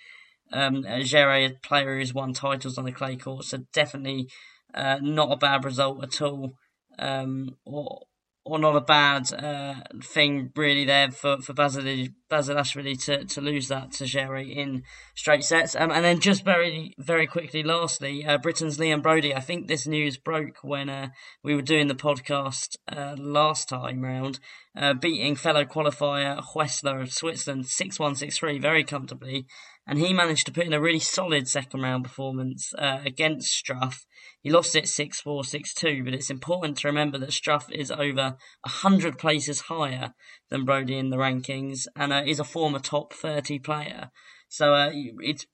Um, 0.52 0.84
uh, 0.86 0.98
Djere, 1.00 1.50
a 1.50 1.66
player 1.66 1.98
who's 1.98 2.14
won 2.14 2.32
titles 2.32 2.78
on 2.78 2.84
the 2.84 2.92
clay 2.92 3.16
court, 3.16 3.44
so 3.44 3.64
definitely 3.72 4.28
uh, 4.72 4.98
not 5.02 5.32
a 5.32 5.36
bad 5.36 5.64
result 5.64 6.02
at 6.04 6.22
all. 6.22 6.54
Um, 6.98 7.56
or 7.64 8.02
or 8.46 8.60
not 8.60 8.76
a 8.76 8.80
bad 8.80 9.32
uh, 9.34 9.74
thing 10.04 10.52
really 10.54 10.84
there 10.84 11.10
for 11.10 11.38
for 11.38 11.52
Basil 11.52 11.82
to, 11.82 13.24
to 13.24 13.40
lose 13.40 13.68
that 13.68 13.90
to 13.92 14.04
Djere 14.04 14.56
in 14.56 14.84
straight 15.16 15.42
sets. 15.42 15.74
Um, 15.74 15.90
and 15.90 16.04
then 16.04 16.20
just 16.20 16.44
very 16.44 16.94
very 16.96 17.26
quickly, 17.26 17.64
lastly, 17.64 18.24
uh, 18.24 18.38
Britain's 18.38 18.78
Leon 18.78 19.02
Broady. 19.02 19.34
I 19.34 19.40
think 19.40 19.66
this 19.66 19.86
news 19.86 20.16
broke 20.16 20.58
when 20.62 20.88
uh, 20.88 21.08
we 21.42 21.56
were 21.56 21.62
doing 21.62 21.88
the 21.88 21.94
podcast 21.94 22.76
uh, 22.88 23.16
last 23.18 23.68
time 23.68 24.00
round, 24.00 24.38
uh, 24.76 24.94
beating 24.94 25.36
fellow 25.36 25.64
qualifier 25.64 26.42
Huesler 26.54 27.02
of 27.02 27.12
Switzerland 27.12 27.66
six 27.66 27.98
one 27.98 28.14
six 28.14 28.38
three 28.38 28.58
very 28.58 28.84
comfortably 28.84 29.46
and 29.86 30.00
he 30.00 30.12
managed 30.12 30.46
to 30.46 30.52
put 30.52 30.66
in 30.66 30.72
a 30.72 30.80
really 30.80 30.98
solid 30.98 31.46
second 31.46 31.80
round 31.80 32.02
performance 32.04 32.74
uh, 32.76 33.00
against 33.04 33.64
Struff. 33.64 34.04
He 34.42 34.50
lost 34.50 34.74
it 34.74 34.88
6 34.88 35.20
4 35.20 35.44
6 35.44 35.74
2, 35.74 36.04
but 36.04 36.14
it's 36.14 36.30
important 36.30 36.78
to 36.78 36.88
remember 36.88 37.18
that 37.18 37.30
Struff 37.30 37.70
is 37.70 37.92
over 37.92 38.36
100 38.62 39.16
places 39.16 39.62
higher 39.62 40.12
than 40.50 40.64
Broady 40.64 40.98
in 40.98 41.10
the 41.10 41.16
rankings 41.16 41.86
and 41.94 42.12
uh, 42.12 42.22
is 42.26 42.40
a 42.40 42.44
former 42.44 42.80
top 42.80 43.12
30 43.12 43.60
player. 43.60 44.10
So 44.48 44.74
uh, 44.74 44.90
it's 44.92 45.46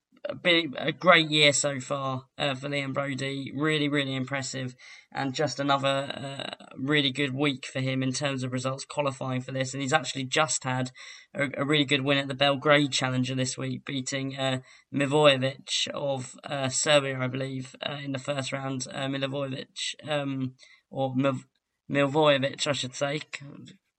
been 0.42 0.74
a 0.78 0.92
great 0.92 1.30
year 1.30 1.52
so 1.52 1.80
far 1.80 2.24
uh, 2.38 2.54
for 2.54 2.68
Liam 2.68 2.92
Broady. 2.92 3.52
Really, 3.54 3.88
really 3.88 4.14
impressive, 4.14 4.74
and 5.12 5.34
just 5.34 5.58
another 5.58 5.88
uh, 5.88 6.66
really 6.76 7.10
good 7.10 7.34
week 7.34 7.66
for 7.66 7.80
him 7.80 8.02
in 8.02 8.12
terms 8.12 8.42
of 8.42 8.52
results 8.52 8.84
qualifying 8.84 9.40
for 9.40 9.52
this. 9.52 9.72
And 9.72 9.82
he's 9.82 9.92
actually 9.92 10.24
just 10.24 10.64
had 10.64 10.90
a, 11.34 11.48
a 11.58 11.64
really 11.64 11.84
good 11.84 12.02
win 12.02 12.18
at 12.18 12.28
the 12.28 12.34
Belgrade 12.34 12.92
Challenger 12.92 13.34
this 13.34 13.58
week, 13.58 13.84
beating 13.84 14.36
uh, 14.36 14.60
Milivojevic 14.94 15.88
of 15.92 16.36
uh, 16.44 16.68
Serbia, 16.68 17.18
I 17.18 17.26
believe, 17.26 17.74
uh, 17.82 17.98
in 18.02 18.12
the 18.12 18.18
first 18.18 18.52
round. 18.52 18.86
Uh, 18.92 19.06
Milivojevic, 19.06 19.94
um, 20.08 20.54
or 20.90 21.14
Mil- 21.14 21.44
Milivojevic, 21.90 22.66
I 22.66 22.72
should 22.72 22.94
say 22.94 23.20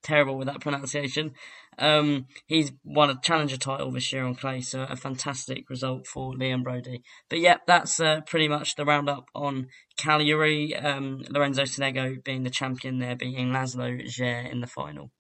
terrible 0.04 0.38
with 0.38 0.48
that 0.48 0.62
pronunciation. 0.62 1.34
Um, 1.80 2.28
he's 2.46 2.72
won 2.84 3.10
a 3.10 3.20
challenger 3.24 3.58
title 3.58 3.92
this 3.92 4.14
year 4.14 4.26
on 4.26 4.36
clay, 4.36 4.62
so 4.62 4.84
a 4.84 4.96
fantastic 4.96 5.70
result 5.70 6.06
for 6.06 6.34
Leon 6.34 6.64
Broady. 6.64 7.02
But 7.30 7.40
yeah, 7.40 7.58
that's 7.66 8.00
uh, 8.00 8.22
pretty 8.28 8.48
much 8.48 8.76
the 8.76 8.86
roundup 8.86 9.26
on 9.34 9.68
Cagliari. 9.98 10.76
Um, 10.76 11.24
Lorenzo 11.30 11.64
Sonego 11.64 12.24
being 12.24 12.44
the 12.44 12.50
champion 12.50 13.00
there, 13.00 13.16
beating 13.16 13.50
Laslo 13.50 14.02
Djere 14.06 14.52
in 14.52 14.62
the 14.62 14.68
final. 14.68 15.12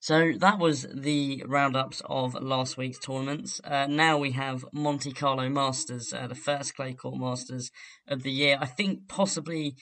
So 0.00 0.32
that 0.38 0.58
was 0.58 0.86
the 0.94 1.42
roundups 1.46 2.02
of 2.04 2.34
last 2.34 2.76
week's 2.76 2.98
tournaments. 2.98 3.58
Uh, 3.64 3.86
now 3.86 4.18
we 4.18 4.32
have 4.32 4.62
Monte 4.70 5.12
Carlo 5.12 5.48
Masters, 5.48 6.12
uh, 6.12 6.26
the 6.26 6.34
first 6.34 6.76
clay 6.76 6.92
court 6.92 7.18
Masters 7.18 7.70
of 8.06 8.22
the 8.22 8.30
year. 8.30 8.58
I 8.60 8.66
think 8.66 9.08
possibly 9.08 9.76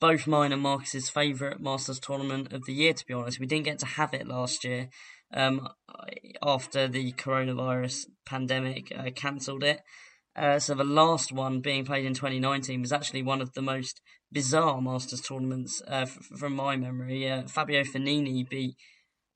both 0.00 0.26
mine 0.26 0.52
and 0.52 0.62
Marcus's 0.62 1.08
favourite 1.08 1.60
Masters 1.60 1.98
tournament 1.98 2.52
of 2.52 2.64
the 2.66 2.72
year, 2.72 2.92
to 2.92 3.06
be 3.06 3.14
honest. 3.14 3.40
We 3.40 3.46
didn't 3.46 3.64
get 3.64 3.78
to 3.80 3.86
have 3.86 4.14
it 4.14 4.28
last 4.28 4.64
year 4.64 4.88
um, 5.32 5.68
after 6.42 6.88
the 6.88 7.12
coronavirus 7.12 8.06
pandemic 8.24 8.92
uh, 8.96 9.10
cancelled 9.14 9.64
it. 9.64 9.80
Uh, 10.36 10.58
so 10.58 10.74
the 10.74 10.84
last 10.84 11.32
one 11.32 11.60
being 11.60 11.84
played 11.84 12.06
in 12.06 12.14
2019 12.14 12.80
was 12.80 12.92
actually 12.92 13.22
one 13.22 13.40
of 13.40 13.54
the 13.54 13.62
most 13.62 14.00
bizarre 14.30 14.80
Masters 14.80 15.20
tournaments 15.20 15.82
uh, 15.88 16.02
f- 16.06 16.28
from 16.38 16.54
my 16.54 16.76
memory. 16.76 17.28
Uh, 17.28 17.42
Fabio 17.48 17.82
Fognini 17.82 18.48
beat 18.48 18.76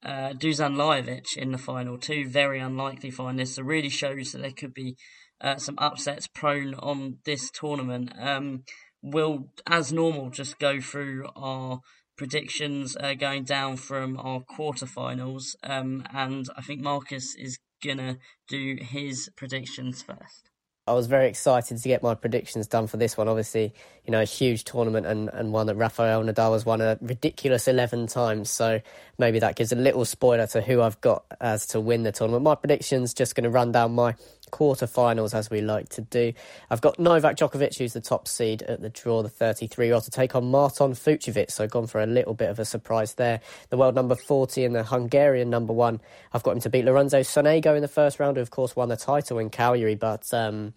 uh, 0.04 0.30
Dusan 0.30 0.76
Lajovic 0.76 1.36
in 1.36 1.50
the 1.50 1.58
final. 1.58 1.98
Two 1.98 2.28
very 2.28 2.60
unlikely 2.60 3.10
finalists. 3.10 3.58
It 3.58 3.64
really 3.64 3.88
shows 3.88 4.32
that 4.32 4.42
there 4.42 4.52
could 4.52 4.74
be 4.74 4.96
uh, 5.40 5.56
some 5.56 5.74
upsets 5.78 6.28
prone 6.28 6.74
on 6.74 7.18
this 7.24 7.50
tournament. 7.50 8.12
Um, 8.16 8.62
we'll, 9.02 9.48
as 9.66 9.92
normal, 9.92 10.30
just 10.30 10.58
go 10.58 10.80
through 10.80 11.28
our 11.36 11.80
predictions 12.16 12.96
uh, 13.00 13.14
going 13.14 13.44
down 13.44 13.76
from 13.76 14.16
our 14.18 14.40
quarterfinals. 14.40 15.56
Um, 15.62 16.04
and 16.12 16.46
I 16.56 16.62
think 16.62 16.80
Marcus 16.80 17.34
is 17.34 17.58
gonna 17.84 18.18
do 18.48 18.76
his 18.80 19.28
predictions 19.36 20.02
first. 20.02 20.50
I 20.86 20.94
was 20.94 21.06
very 21.06 21.28
excited 21.28 21.78
to 21.78 21.88
get 21.88 22.02
my 22.02 22.14
predictions 22.14 22.66
done 22.66 22.88
for 22.88 22.96
this 22.96 23.16
one. 23.16 23.28
Obviously, 23.28 23.72
you 24.04 24.10
know, 24.10 24.20
a 24.20 24.24
huge 24.24 24.64
tournament 24.64 25.06
and, 25.06 25.28
and 25.28 25.52
one 25.52 25.68
that 25.68 25.76
Rafael 25.76 26.24
Nadal 26.24 26.54
has 26.54 26.66
won 26.66 26.80
a 26.80 26.98
ridiculous 27.00 27.68
11 27.68 28.08
times. 28.08 28.50
So 28.50 28.80
maybe 29.16 29.38
that 29.38 29.54
gives 29.54 29.70
a 29.70 29.76
little 29.76 30.04
spoiler 30.04 30.46
to 30.48 30.60
who 30.60 30.82
I've 30.82 31.00
got 31.00 31.24
as 31.40 31.66
to 31.68 31.80
win 31.80 32.02
the 32.02 32.10
tournament. 32.10 32.42
My 32.42 32.56
predictions, 32.56 33.14
just 33.14 33.36
going 33.36 33.44
to 33.44 33.50
run 33.50 33.70
down 33.70 33.94
my 33.94 34.16
quarterfinals 34.50 35.34
as 35.34 35.50
we 35.50 35.60
like 35.60 35.88
to 35.90 36.00
do. 36.00 36.32
I've 36.68 36.80
got 36.80 36.98
Novak 36.98 37.36
Djokovic, 37.36 37.78
who's 37.78 37.92
the 37.92 38.00
top 38.00 38.26
seed 38.26 38.62
at 38.62 38.80
the 38.80 38.90
draw, 38.90 39.22
the 39.22 39.28
33 39.28 39.86
year 39.86 39.94
old, 39.94 40.04
to 40.04 40.10
take 40.10 40.34
on 40.34 40.50
Marton 40.50 40.92
Fucsovics. 40.92 41.52
So 41.52 41.68
gone 41.68 41.86
for 41.86 42.00
a 42.02 42.06
little 42.06 42.34
bit 42.34 42.50
of 42.50 42.58
a 42.58 42.64
surprise 42.64 43.14
there. 43.14 43.40
The 43.70 43.76
world 43.76 43.94
number 43.94 44.16
40 44.16 44.64
and 44.64 44.74
the 44.74 44.82
Hungarian 44.82 45.48
number 45.48 45.72
one. 45.72 46.00
I've 46.32 46.42
got 46.42 46.52
him 46.52 46.60
to 46.60 46.70
beat 46.70 46.84
Lorenzo 46.84 47.20
Sonego 47.20 47.76
in 47.76 47.82
the 47.82 47.88
first 47.88 48.18
round, 48.18 48.36
who 48.36 48.42
of 48.42 48.50
course 48.50 48.74
won 48.74 48.88
the 48.88 48.96
title 48.96 49.38
in 49.38 49.50
Cagliari, 49.50 49.94
but. 49.94 50.32
Um, 50.34 50.74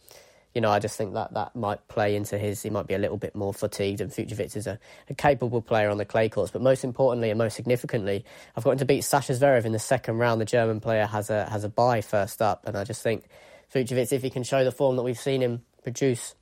you 0.55 0.61
know, 0.61 0.71
I 0.71 0.79
just 0.79 0.97
think 0.97 1.13
that 1.13 1.33
that 1.33 1.53
might 1.53 1.85
play 1.89 2.15
into 2.15 2.37
his. 2.37 2.63
He 2.63 2.69
might 2.69 2.87
be 2.87 2.93
a 2.93 2.97
little 2.97 3.17
bit 3.17 3.35
more 3.35 3.53
fatigued, 3.53 3.99
and 3.99 4.09
Fucsovics 4.09 4.55
is 4.55 4.67
a, 4.67 4.79
a, 5.09 5.13
capable 5.13 5.61
player 5.61 5.89
on 5.89 5.97
the 5.97 6.05
clay 6.05 6.29
courts. 6.29 6.49
But 6.49 6.61
most 6.61 6.85
importantly 6.85 7.29
and 7.29 7.37
most 7.37 7.55
significantly, 7.55 8.23
I've 8.55 8.63
got 8.63 8.71
him 8.71 8.77
to 8.77 8.85
beat 8.85 9.01
Sasha 9.01 9.33
Zverev 9.33 9.65
in 9.65 9.73
the 9.73 9.79
second 9.79 10.17
round. 10.17 10.39
The 10.39 10.45
German 10.45 10.79
player 10.79 11.05
has 11.05 11.29
a 11.29 11.43
has 11.49 11.65
a 11.65 11.69
bye 11.69 11.99
first 11.99 12.41
up, 12.41 12.65
and 12.65 12.77
I 12.77 12.85
just 12.85 13.03
think 13.03 13.25
Fucsovics, 13.73 14.13
if 14.13 14.21
he 14.23 14.29
can 14.29 14.43
show 14.43 14.63
the 14.63 14.71
form 14.71 14.95
that 14.95 15.03
we've 15.03 15.19
seen 15.19 15.41
him 15.41 15.63
produce 15.83 16.35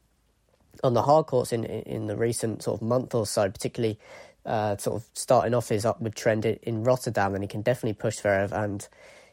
on 0.84 0.93
the 0.93 1.01
hard 1.01 1.25
courts 1.25 1.51
in 1.51 1.65
in 1.65 2.05
the 2.05 2.15
recent 2.15 2.62
sort 2.62 2.79
of 2.79 2.88
month 2.88 3.15
or 3.15 3.25
so, 3.25 3.50
particularly 3.50 3.98
uh, 4.46 4.77
sort 4.77 5.01
of 5.01 5.08
starting 5.13 5.55
off 5.55 5.70
his 5.70 5.86
upward 5.86 6.15
trend 6.15 6.46
in 6.46 6.84
Rotterdam, 6.84 7.34
then 7.34 7.41
he 7.41 7.48
can 7.48 7.63
definitely 7.63 7.93
push 7.93 8.20
Zverev. 8.20 8.51
And 8.51 8.88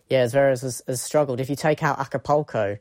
yeah, 0.08 0.24
Zverev 0.24 0.62
has, 0.62 0.80
has 0.86 1.02
struggled. 1.02 1.38
If 1.38 1.50
you 1.50 1.56
take 1.56 1.82
out 1.82 1.98
Acapulco 1.98 2.78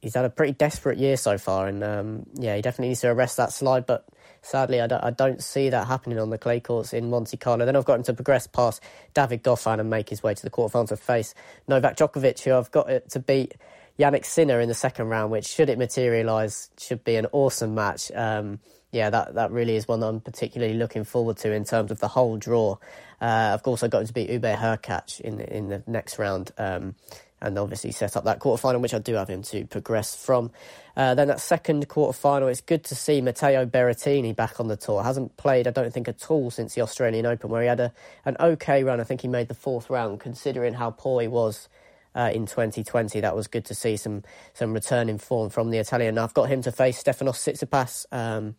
he's 0.00 0.14
had 0.14 0.24
a 0.24 0.30
pretty 0.30 0.52
desperate 0.52 0.98
year 0.98 1.16
so 1.16 1.38
far, 1.38 1.66
and 1.66 1.82
um, 1.82 2.26
yeah, 2.34 2.56
he 2.56 2.62
definitely 2.62 2.88
needs 2.88 3.00
to 3.00 3.08
arrest 3.08 3.36
that 3.36 3.52
slide. 3.52 3.86
But 3.86 4.06
sadly, 4.42 4.80
I 4.80 4.86
don't, 4.86 5.02
I 5.02 5.10
don't, 5.10 5.42
see 5.42 5.70
that 5.70 5.86
happening 5.86 6.18
on 6.18 6.30
the 6.30 6.38
clay 6.38 6.60
courts 6.60 6.92
in 6.92 7.10
Monte 7.10 7.36
Carlo. 7.36 7.64
Then 7.64 7.76
I've 7.76 7.84
got 7.84 7.98
him 7.98 8.02
to 8.04 8.14
progress 8.14 8.46
past 8.46 8.82
David 9.14 9.42
Goffin 9.42 9.80
and 9.80 9.90
make 9.90 10.08
his 10.08 10.22
way 10.22 10.34
to 10.34 10.42
the 10.42 10.50
quarterfinals 10.50 10.88
to 10.88 10.96
face 10.96 11.34
Novak 11.68 11.96
Djokovic, 11.96 12.42
who 12.42 12.54
I've 12.54 12.70
got 12.70 13.08
to 13.10 13.20
beat 13.20 13.54
Jannik 13.98 14.24
Sinner 14.24 14.60
in 14.60 14.68
the 14.68 14.74
second 14.74 15.08
round, 15.08 15.30
which 15.30 15.46
should 15.46 15.68
it 15.68 15.78
materialise, 15.78 16.70
should 16.78 17.04
be 17.04 17.16
an 17.16 17.26
awesome 17.32 17.74
match. 17.74 18.10
Um, 18.14 18.60
yeah, 18.92 19.10
that, 19.10 19.34
that 19.34 19.52
really 19.52 19.76
is 19.76 19.86
one 19.86 20.00
that 20.00 20.06
I'm 20.06 20.20
particularly 20.20 20.74
looking 20.74 21.04
forward 21.04 21.36
to 21.38 21.52
in 21.52 21.64
terms 21.64 21.90
of 21.90 22.00
the 22.00 22.08
whole 22.08 22.36
draw. 22.36 22.76
Uh, 23.20 23.52
I've 23.54 23.62
got 23.62 23.82
him 23.82 24.06
to 24.06 24.12
beat 24.12 24.30
Hubert 24.30 24.56
Hurkacz 24.56 25.20
in 25.20 25.36
the, 25.36 25.56
in 25.56 25.68
the 25.68 25.82
next 25.86 26.18
round. 26.18 26.50
Um, 26.58 26.96
and 27.42 27.58
obviously 27.58 27.90
set 27.92 28.16
up 28.16 28.24
that 28.24 28.38
quarterfinal, 28.38 28.80
which 28.80 28.94
I 28.94 28.98
do 28.98 29.14
have 29.14 29.28
him 29.28 29.42
to 29.44 29.64
progress 29.66 30.14
from. 30.14 30.50
Uh, 30.96 31.14
then 31.14 31.28
that 31.28 31.40
second 31.40 31.88
quarterfinal, 31.88 32.50
it's 32.50 32.60
good 32.60 32.84
to 32.84 32.94
see 32.94 33.20
Matteo 33.20 33.64
Berrettini 33.66 34.34
back 34.34 34.60
on 34.60 34.68
the 34.68 34.76
tour. 34.76 35.02
Hasn't 35.02 35.36
played, 35.36 35.66
I 35.66 35.70
don't 35.70 35.92
think, 35.92 36.08
at 36.08 36.30
all 36.30 36.50
since 36.50 36.74
the 36.74 36.82
Australian 36.82 37.26
Open, 37.26 37.50
where 37.50 37.62
he 37.62 37.68
had 37.68 37.80
a, 37.80 37.92
an 38.24 38.36
okay 38.38 38.84
run. 38.84 39.00
I 39.00 39.04
think 39.04 39.22
he 39.22 39.28
made 39.28 39.48
the 39.48 39.54
fourth 39.54 39.88
round, 39.88 40.20
considering 40.20 40.74
how 40.74 40.90
poor 40.90 41.22
he 41.22 41.28
was. 41.28 41.68
Uh, 42.12 42.28
in 42.34 42.44
2020, 42.44 43.20
that 43.20 43.36
was 43.36 43.46
good 43.46 43.64
to 43.64 43.72
see 43.72 43.96
some 43.96 44.24
some 44.52 44.72
return 44.72 45.08
in 45.08 45.16
form 45.16 45.48
from 45.48 45.70
the 45.70 45.78
Italian. 45.78 46.16
Now 46.16 46.24
I've 46.24 46.34
got 46.34 46.48
him 46.48 46.60
to 46.62 46.72
face 46.72 47.00
Stefanos 47.00 47.36
Tsitsipas, 47.36 48.04
um, 48.10 48.56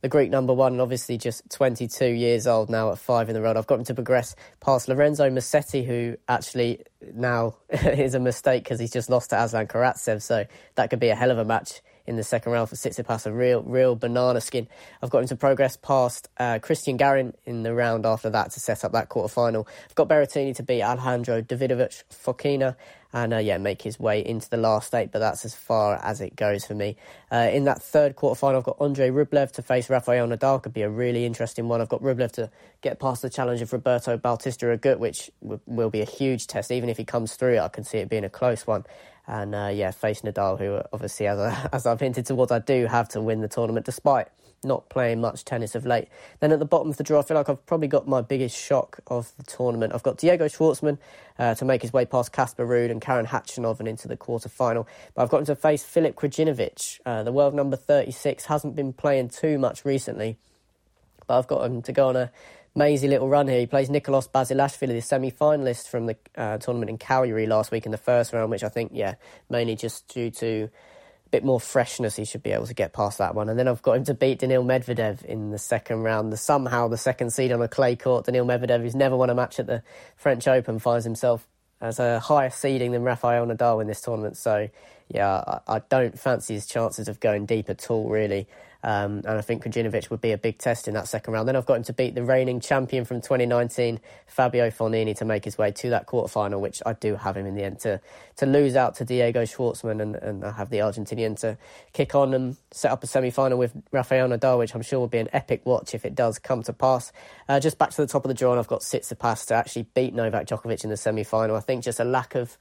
the 0.00 0.08
Greek 0.08 0.30
number 0.30 0.52
one, 0.52 0.72
and 0.72 0.80
obviously 0.80 1.18
just 1.18 1.50
22 1.50 2.06
years 2.06 2.46
old 2.46 2.70
now 2.70 2.92
at 2.92 2.98
five 2.98 3.28
in 3.28 3.34
the 3.34 3.42
road. 3.42 3.56
I've 3.56 3.66
got 3.66 3.78
him 3.78 3.84
to 3.86 3.94
progress 3.94 4.36
past 4.60 4.88
Lorenzo 4.88 5.28
Musetti, 5.28 5.84
who 5.84 6.16
actually 6.28 6.84
now 7.14 7.56
is 7.70 8.14
a 8.14 8.20
mistake 8.20 8.64
because 8.64 8.78
he's 8.78 8.92
just 8.92 9.10
lost 9.10 9.30
to 9.30 9.42
Aslan 9.42 9.66
Karatsev. 9.66 10.22
So 10.22 10.46
that 10.76 10.90
could 10.90 11.00
be 11.00 11.08
a 11.08 11.16
hell 11.16 11.30
of 11.30 11.38
a 11.38 11.44
match 11.44 11.80
in 12.08 12.16
the 12.16 12.24
second 12.24 12.52
round 12.52 12.70
for 12.70 12.74
Tsitsipas, 12.74 13.26
a 13.26 13.32
real, 13.32 13.62
real 13.62 13.94
banana 13.94 14.40
skin. 14.40 14.66
I've 15.02 15.10
got 15.10 15.20
him 15.20 15.28
to 15.28 15.36
progress 15.36 15.76
past 15.76 16.28
uh, 16.38 16.58
Cristian 16.60 16.96
Garin 16.96 17.34
in 17.44 17.62
the 17.62 17.74
round 17.74 18.06
after 18.06 18.30
that 18.30 18.50
to 18.52 18.60
set 18.60 18.82
up 18.82 18.92
that 18.92 19.10
quarter 19.10 19.32
final. 19.32 19.68
I've 19.84 19.94
got 19.94 20.08
Berrettini 20.08 20.56
to 20.56 20.62
beat 20.62 20.82
Alejandro 20.82 21.42
Davidovich 21.42 22.04
Fokina 22.10 22.76
and 23.12 23.32
uh, 23.32 23.38
yeah, 23.38 23.58
make 23.58 23.82
his 23.82 23.98
way 23.98 24.24
into 24.24 24.48
the 24.50 24.56
last 24.56 24.94
eight. 24.94 25.12
But 25.12 25.18
that's 25.20 25.44
as 25.44 25.54
far 25.54 25.96
as 26.02 26.20
it 26.20 26.34
goes 26.34 26.64
for 26.64 26.74
me. 26.74 26.96
Uh, 27.30 27.50
in 27.52 27.64
that 27.64 27.82
third 27.82 28.16
quarter 28.16 28.38
final, 28.38 28.58
I've 28.58 28.64
got 28.64 28.76
Andre 28.80 29.10
Rublev 29.10 29.52
to 29.52 29.62
face 29.62 29.88
Rafael 29.90 30.26
Nadal. 30.26 30.62
Could 30.62 30.74
be 30.74 30.82
a 30.82 30.90
really 30.90 31.24
interesting 31.24 31.68
one. 31.68 31.80
I've 31.80 31.88
got 31.88 32.02
Rublev 32.02 32.32
to 32.32 32.50
get 32.80 32.98
past 32.98 33.22
the 33.22 33.30
challenge 33.30 33.62
of 33.62 33.72
Roberto 33.72 34.16
Bautista 34.16 34.66
Agut, 34.66 34.98
which 34.98 35.30
w- 35.42 35.60
will 35.66 35.90
be 35.90 36.00
a 36.00 36.06
huge 36.06 36.46
test. 36.46 36.70
Even 36.70 36.88
if 36.88 36.96
he 36.96 37.04
comes 37.04 37.34
through, 37.34 37.58
I 37.58 37.68
can 37.68 37.84
see 37.84 37.98
it 37.98 38.08
being 38.08 38.24
a 38.24 38.30
close 38.30 38.66
one. 38.66 38.84
And 39.28 39.54
uh, 39.54 39.70
yeah, 39.72 39.90
face 39.90 40.22
Nadal, 40.22 40.58
who 40.58 40.80
obviously, 40.92 41.26
as, 41.26 41.38
I, 41.38 41.68
as 41.72 41.86
I've 41.86 42.00
hinted 42.00 42.26
towards, 42.26 42.50
I 42.50 42.58
do 42.58 42.86
have 42.86 43.08
to 43.10 43.20
win 43.20 43.42
the 43.42 43.48
tournament 43.48 43.86
despite 43.86 44.28
not 44.64 44.88
playing 44.88 45.20
much 45.20 45.44
tennis 45.44 45.74
of 45.74 45.86
late. 45.86 46.08
Then 46.40 46.50
at 46.50 46.58
the 46.58 46.64
bottom 46.64 46.90
of 46.90 46.96
the 46.96 47.04
draw, 47.04 47.20
I 47.20 47.22
feel 47.22 47.36
like 47.36 47.48
I've 47.48 47.64
probably 47.66 47.86
got 47.86 48.08
my 48.08 48.20
biggest 48.20 48.56
shock 48.56 48.98
of 49.06 49.32
the 49.36 49.44
tournament. 49.44 49.94
I've 49.94 50.02
got 50.02 50.18
Diego 50.18 50.46
Schwartzman 50.46 50.98
uh, 51.38 51.54
to 51.54 51.64
make 51.64 51.82
his 51.82 51.92
way 51.92 52.04
past 52.04 52.32
Casper 52.32 52.66
Ruud 52.66 52.90
and 52.90 53.00
Karen 53.00 53.26
Khachanov 53.26 53.78
and 53.78 53.86
into 53.86 54.08
the 54.08 54.16
quarterfinal. 54.16 54.86
But 55.14 55.22
I've 55.22 55.28
got 55.28 55.38
him 55.38 55.46
to 55.46 55.54
face 55.54 55.84
Filip 55.84 56.16
Krajinovic, 56.16 56.98
uh, 57.06 57.22
the 57.22 57.32
world 57.32 57.54
number 57.54 57.76
36, 57.76 58.46
hasn't 58.46 58.74
been 58.74 58.92
playing 58.92 59.28
too 59.28 59.58
much 59.58 59.84
recently. 59.84 60.38
But 61.28 61.38
I've 61.38 61.46
got 61.46 61.64
him 61.64 61.82
to 61.82 61.92
go 61.92 62.08
on 62.08 62.16
a 62.16 62.32
mazy 62.74 63.08
little 63.08 63.28
run 63.28 63.48
here. 63.48 63.60
He 63.60 63.66
plays 63.66 63.90
Nicolas 63.90 64.28
Basilashvili, 64.28 64.88
the 64.88 65.00
semi-finalist 65.00 65.88
from 65.88 66.06
the 66.06 66.16
uh, 66.36 66.58
tournament 66.58 66.90
in 66.90 66.98
Cagliari 66.98 67.46
last 67.46 67.70
week 67.70 67.86
in 67.86 67.92
the 67.92 67.98
first 67.98 68.32
round, 68.32 68.50
which 68.50 68.64
I 68.64 68.68
think, 68.68 68.92
yeah, 68.94 69.14
mainly 69.50 69.76
just 69.76 70.08
due 70.08 70.30
to 70.30 70.70
a 71.26 71.30
bit 71.30 71.44
more 71.44 71.60
freshness, 71.60 72.16
he 72.16 72.24
should 72.24 72.42
be 72.42 72.52
able 72.52 72.66
to 72.66 72.74
get 72.74 72.92
past 72.92 73.18
that 73.18 73.34
one. 73.34 73.48
And 73.48 73.58
then 73.58 73.68
I've 73.68 73.82
got 73.82 73.96
him 73.96 74.04
to 74.04 74.14
beat 74.14 74.38
Daniil 74.38 74.64
Medvedev 74.64 75.24
in 75.24 75.50
the 75.50 75.58
second 75.58 76.02
round. 76.02 76.32
The, 76.32 76.36
somehow 76.36 76.88
the 76.88 76.96
second 76.96 77.32
seed 77.32 77.52
on 77.52 77.60
a 77.60 77.68
clay 77.68 77.96
court, 77.96 78.26
Daniil 78.26 78.46
Medvedev, 78.46 78.80
who's 78.80 78.94
never 78.94 79.16
won 79.16 79.28
a 79.28 79.34
match 79.34 79.58
at 79.58 79.66
the 79.66 79.82
French 80.16 80.48
Open, 80.48 80.78
finds 80.78 81.04
himself 81.04 81.46
as 81.80 81.98
a 81.98 82.18
higher 82.18 82.50
seeding 82.50 82.92
than 82.92 83.02
Rafael 83.02 83.46
Nadal 83.46 83.80
in 83.80 83.86
this 83.86 84.00
tournament. 84.00 84.36
So, 84.36 84.68
yeah, 85.08 85.60
I, 85.68 85.76
I 85.76 85.78
don't 85.88 86.18
fancy 86.18 86.54
his 86.54 86.66
chances 86.66 87.08
of 87.08 87.20
going 87.20 87.46
deep 87.46 87.68
at 87.70 87.90
all, 87.90 88.08
really. 88.08 88.48
Um, 88.82 89.18
and 89.18 89.30
I 89.30 89.40
think 89.40 89.64
Krajinovic 89.64 90.08
would 90.10 90.20
be 90.20 90.30
a 90.30 90.38
big 90.38 90.58
test 90.58 90.86
in 90.86 90.94
that 90.94 91.08
second 91.08 91.34
round. 91.34 91.48
Then 91.48 91.56
I've 91.56 91.66
got 91.66 91.74
him 91.74 91.82
to 91.84 91.92
beat 91.92 92.14
the 92.14 92.22
reigning 92.22 92.60
champion 92.60 93.04
from 93.04 93.20
2019, 93.20 93.98
Fabio 94.26 94.70
Fognini, 94.70 95.16
to 95.16 95.24
make 95.24 95.44
his 95.44 95.58
way 95.58 95.72
to 95.72 95.90
that 95.90 96.06
quarterfinal, 96.06 96.60
which 96.60 96.80
I 96.86 96.92
do 96.92 97.16
have 97.16 97.36
him 97.36 97.46
in 97.46 97.54
the 97.56 97.64
end 97.64 97.80
to 97.80 98.00
to 98.36 98.46
lose 98.46 98.76
out 98.76 98.94
to 98.96 99.04
Diego 99.04 99.42
Schwartzman, 99.42 100.00
and, 100.00 100.14
and 100.14 100.44
I 100.44 100.52
have 100.52 100.70
the 100.70 100.78
Argentinian 100.78 101.36
to 101.40 101.58
kick 101.92 102.14
on 102.14 102.32
and 102.34 102.56
set 102.70 102.92
up 102.92 103.02
a 103.02 103.06
semi 103.08 103.30
final 103.30 103.58
with 103.58 103.72
Rafael 103.90 104.28
Nadal, 104.28 104.58
which 104.58 104.74
I'm 104.74 104.82
sure 104.82 105.00
will 105.00 105.08
be 105.08 105.18
an 105.18 105.28
epic 105.32 105.62
watch 105.64 105.94
if 105.94 106.04
it 106.04 106.14
does 106.14 106.38
come 106.38 106.62
to 106.62 106.72
pass. 106.72 107.12
Uh, 107.48 107.58
just 107.58 107.78
back 107.78 107.90
to 107.90 107.96
the 107.96 108.06
top 108.06 108.24
of 108.24 108.28
the 108.28 108.34
draw, 108.34 108.52
and 108.52 108.60
I've 108.60 108.68
got 108.68 108.82
Tsitsipas 108.82 109.46
to 109.46 109.54
actually 109.54 109.88
beat 109.94 110.14
Novak 110.14 110.46
Djokovic 110.46 110.84
in 110.84 110.90
the 110.90 110.96
semi 110.96 111.24
final. 111.24 111.56
I 111.56 111.60
think 111.60 111.82
just 111.82 111.98
a 111.98 112.04
lack 112.04 112.36
of 112.36 112.56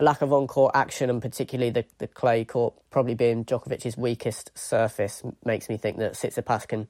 a 0.00 0.04
lack 0.04 0.22
of 0.22 0.32
on-court 0.32 0.72
action 0.74 1.10
and 1.10 1.20
particularly 1.20 1.70
the, 1.70 1.84
the 1.98 2.06
clay 2.06 2.44
court 2.44 2.74
probably 2.90 3.14
being 3.14 3.44
Djokovic's 3.44 3.96
weakest 3.96 4.50
surface 4.56 5.22
makes 5.44 5.68
me 5.68 5.76
think 5.76 5.98
that 5.98 6.12
Tsitsipas 6.12 6.68
can 6.68 6.88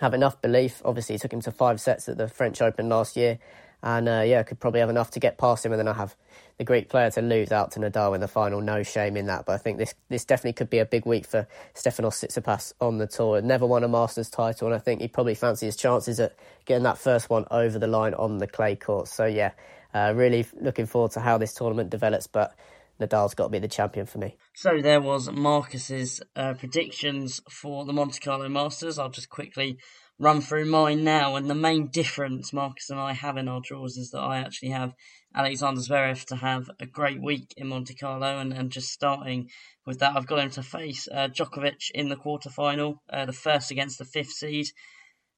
have 0.00 0.14
enough 0.14 0.40
belief. 0.40 0.82
Obviously, 0.84 1.18
took 1.18 1.32
him 1.32 1.40
to 1.42 1.52
five 1.52 1.80
sets 1.80 2.08
at 2.08 2.18
the 2.18 2.28
French 2.28 2.60
Open 2.60 2.88
last 2.88 3.16
year, 3.16 3.38
and 3.82 4.08
uh, 4.08 4.22
yeah, 4.24 4.42
could 4.42 4.60
probably 4.60 4.80
have 4.80 4.90
enough 4.90 5.10
to 5.12 5.20
get 5.20 5.38
past 5.38 5.64
him. 5.64 5.72
And 5.72 5.78
then 5.78 5.88
I 5.88 5.92
have 5.94 6.16
the 6.58 6.64
Greek 6.64 6.88
player 6.88 7.10
to 7.10 7.22
lose 7.22 7.50
out 7.50 7.72
to 7.72 7.80
Nadal 7.80 8.14
in 8.14 8.20
the 8.20 8.28
final. 8.28 8.60
No 8.60 8.82
shame 8.82 9.16
in 9.16 9.26
that. 9.26 9.44
But 9.46 9.54
I 9.54 9.58
think 9.58 9.78
this 9.78 9.94
this 10.08 10.24
definitely 10.24 10.54
could 10.54 10.70
be 10.70 10.78
a 10.78 10.84
big 10.84 11.06
week 11.06 11.26
for 11.26 11.46
Stefanos 11.74 12.24
Tsitsipas 12.24 12.74
on 12.80 12.98
the 12.98 13.06
tour. 13.06 13.40
Never 13.42 13.66
won 13.66 13.84
a 13.84 13.88
Masters 13.88 14.30
title, 14.30 14.68
and 14.68 14.74
I 14.74 14.78
think 14.78 15.00
he 15.00 15.08
probably 15.08 15.34
fancies 15.34 15.66
his 15.66 15.76
chances 15.76 16.20
at 16.20 16.34
getting 16.64 16.84
that 16.84 16.98
first 16.98 17.30
one 17.30 17.46
over 17.50 17.78
the 17.78 17.86
line 17.86 18.14
on 18.14 18.38
the 18.38 18.46
clay 18.46 18.76
court. 18.76 19.08
So 19.08 19.26
yeah, 19.26 19.52
uh, 19.94 20.12
really 20.14 20.46
looking 20.60 20.86
forward 20.86 21.12
to 21.12 21.20
how 21.20 21.38
this 21.38 21.54
tournament 21.54 21.90
develops, 21.90 22.26
but 22.26 22.54
Nadal's 23.00 23.34
got 23.34 23.44
to 23.44 23.50
be 23.50 23.58
the 23.58 23.68
champion 23.68 24.06
for 24.06 24.18
me. 24.18 24.36
So 24.54 24.80
there 24.80 25.00
was 25.00 25.30
Marcus's 25.30 26.20
uh, 26.36 26.54
predictions 26.54 27.40
for 27.50 27.84
the 27.84 27.92
Monte 27.92 28.20
Carlo 28.20 28.48
Masters. 28.48 28.98
I'll 28.98 29.10
just 29.10 29.28
quickly 29.28 29.78
run 30.18 30.40
through 30.40 30.66
mine 30.66 31.02
now. 31.02 31.36
And 31.36 31.50
the 31.50 31.54
main 31.54 31.88
difference 31.88 32.52
Marcus 32.52 32.90
and 32.90 33.00
I 33.00 33.12
have 33.12 33.36
in 33.36 33.48
our 33.48 33.60
draws 33.60 33.96
is 33.96 34.10
that 34.10 34.20
I 34.20 34.38
actually 34.38 34.70
have 34.70 34.92
Alexander 35.34 35.80
Zverev 35.80 36.24
to 36.26 36.36
have 36.36 36.70
a 36.78 36.86
great 36.86 37.20
week 37.20 37.52
in 37.56 37.68
Monte 37.68 37.94
Carlo. 37.94 38.38
And, 38.38 38.52
and 38.52 38.70
just 38.70 38.90
starting 38.90 39.48
with 39.84 39.98
that, 39.98 40.16
I've 40.16 40.26
got 40.26 40.38
him 40.38 40.50
to 40.50 40.62
face 40.62 41.08
uh, 41.12 41.28
Djokovic 41.28 41.90
in 41.94 42.08
the 42.08 42.16
quarterfinal, 42.16 42.98
uh, 43.10 43.26
the 43.26 43.32
first 43.32 43.70
against 43.70 43.98
the 43.98 44.04
fifth 44.04 44.32
seed. 44.32 44.66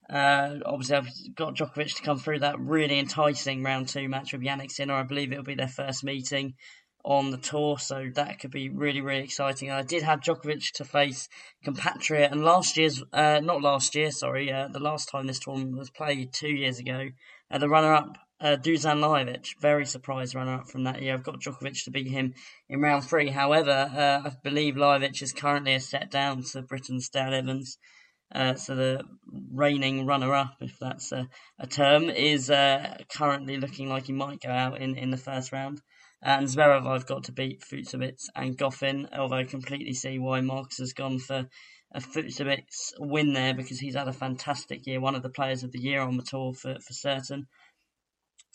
Uh, 0.09 0.57
obviously, 0.67 0.97
I've 0.97 1.35
got 1.35 1.55
Djokovic 1.55 1.97
to 1.97 2.03
come 2.03 2.19
through 2.19 2.41
that 2.41 2.59
really 2.59 2.99
enticing 2.99 3.63
round 3.63 3.89
two 3.89 4.09
match 4.09 4.33
with 4.33 4.43
Jannik 4.43 4.71
Sinner. 4.71 4.95
I 4.95 5.03
believe 5.03 5.33
it'll 5.33 5.45
be 5.45 5.55
their 5.55 5.69
first 5.69 6.05
meeting 6.05 6.55
on 7.05 7.31
the 7.31 7.37
tour, 7.37 7.79
so 7.79 8.11
that 8.15 8.39
could 8.41 8.51
be 8.51 8.71
really, 8.71 9.01
really 9.01 9.25
exciting. 9.25 9.71
I 9.71 9.83
did 9.83 10.03
have 10.03 10.21
Djokovic 10.21 10.73
to 10.73 10.85
face 10.85 11.29
compatriot, 11.63 12.33
and 12.33 12.45
last 12.45 12.77
year's, 12.77 13.03
uh, 13.13 13.41
not 13.41 13.61
last 13.61 13.95
year, 13.95 14.11
sorry, 14.11 14.51
uh, 14.51 14.69
the 14.69 14.81
last 14.81 15.11
time 15.11 15.27
this 15.27 15.39
tournament 15.39 15.77
was 15.77 15.91
played 15.91 16.33
two 16.33 16.49
years 16.49 16.79
ago, 16.79 17.11
uh, 17.51 17.59
the 17.59 17.69
runner 17.69 17.93
up 17.93 18.17
uh, 18.41 18.57
Dusan 18.57 19.01
Lajovic, 19.01 19.55
very 19.61 19.87
surprised 19.87 20.35
runner 20.35 20.55
up 20.55 20.69
from 20.69 20.85
that 20.85 21.01
year. 21.01 21.15
I've 21.15 21.23
got 21.23 21.41
Djokovic 21.41 21.85
to 21.85 21.91
beat 21.91 22.09
him 22.09 22.35
in 22.69 22.81
round 22.81 23.05
three. 23.05 23.29
However, 23.29 23.71
uh, 23.71 24.29
I 24.29 24.33
believe 24.43 24.75
Lajovic 24.75 25.23
is 25.23 25.33
currently 25.33 25.75
a 25.75 25.81
set 25.81 26.11
down 26.11 26.43
to 26.53 26.63
Britain's 26.63 27.09
Dale 27.09 27.35
Evans. 27.35 27.79
Uh, 28.35 28.55
so 28.55 28.75
the 28.75 29.05
reigning 29.53 30.07
runner-up, 30.07 30.57
if 30.61 30.77
that's 30.81 31.13
a, 31.13 31.29
a 31.59 31.67
term, 31.67 32.11
is 32.11 32.51
uh, 32.51 32.97
currently 33.09 33.57
looking 33.59 33.89
like 33.89 34.07
he 34.07 34.13
might 34.13 34.41
go 34.41 34.51
out 34.51 34.81
in, 34.81 34.97
in 34.97 35.11
the 35.11 35.17
first 35.17 35.53
round. 35.53 35.81
And 36.21 36.47
Zverev, 36.47 36.87
I've 36.87 37.07
got 37.07 37.25
to 37.25 37.33
beat 37.33 37.63
Fucsovics 37.63 38.25
and 38.35 38.57
Goffin, 38.57 39.07
although 39.17 39.37
I 39.37 39.45
completely 39.45 39.93
see 39.93 40.19
why 40.19 40.41
Marcus 40.41 40.79
has 40.79 40.95
gone 40.95 41.19
for 41.19 41.49
a 41.95 42.01
Fucsovics 42.01 42.93
win 42.99 43.35
there 43.35 43.55
because 43.55 43.79
he's 43.79 43.95
had 43.95 44.09
a 44.09 44.13
fantastic 44.13 44.87
year, 44.87 45.01
one 45.01 45.15
of 45.15 45.23
the 45.23 45.29
players 45.29 45.63
of 45.63 45.71
the 45.71 45.81
year 45.81 46.01
on 46.01 46.17
the 46.17 46.25
tour 46.25 46.53
for, 46.55 46.75
for 46.81 46.93
certain. 46.93 47.47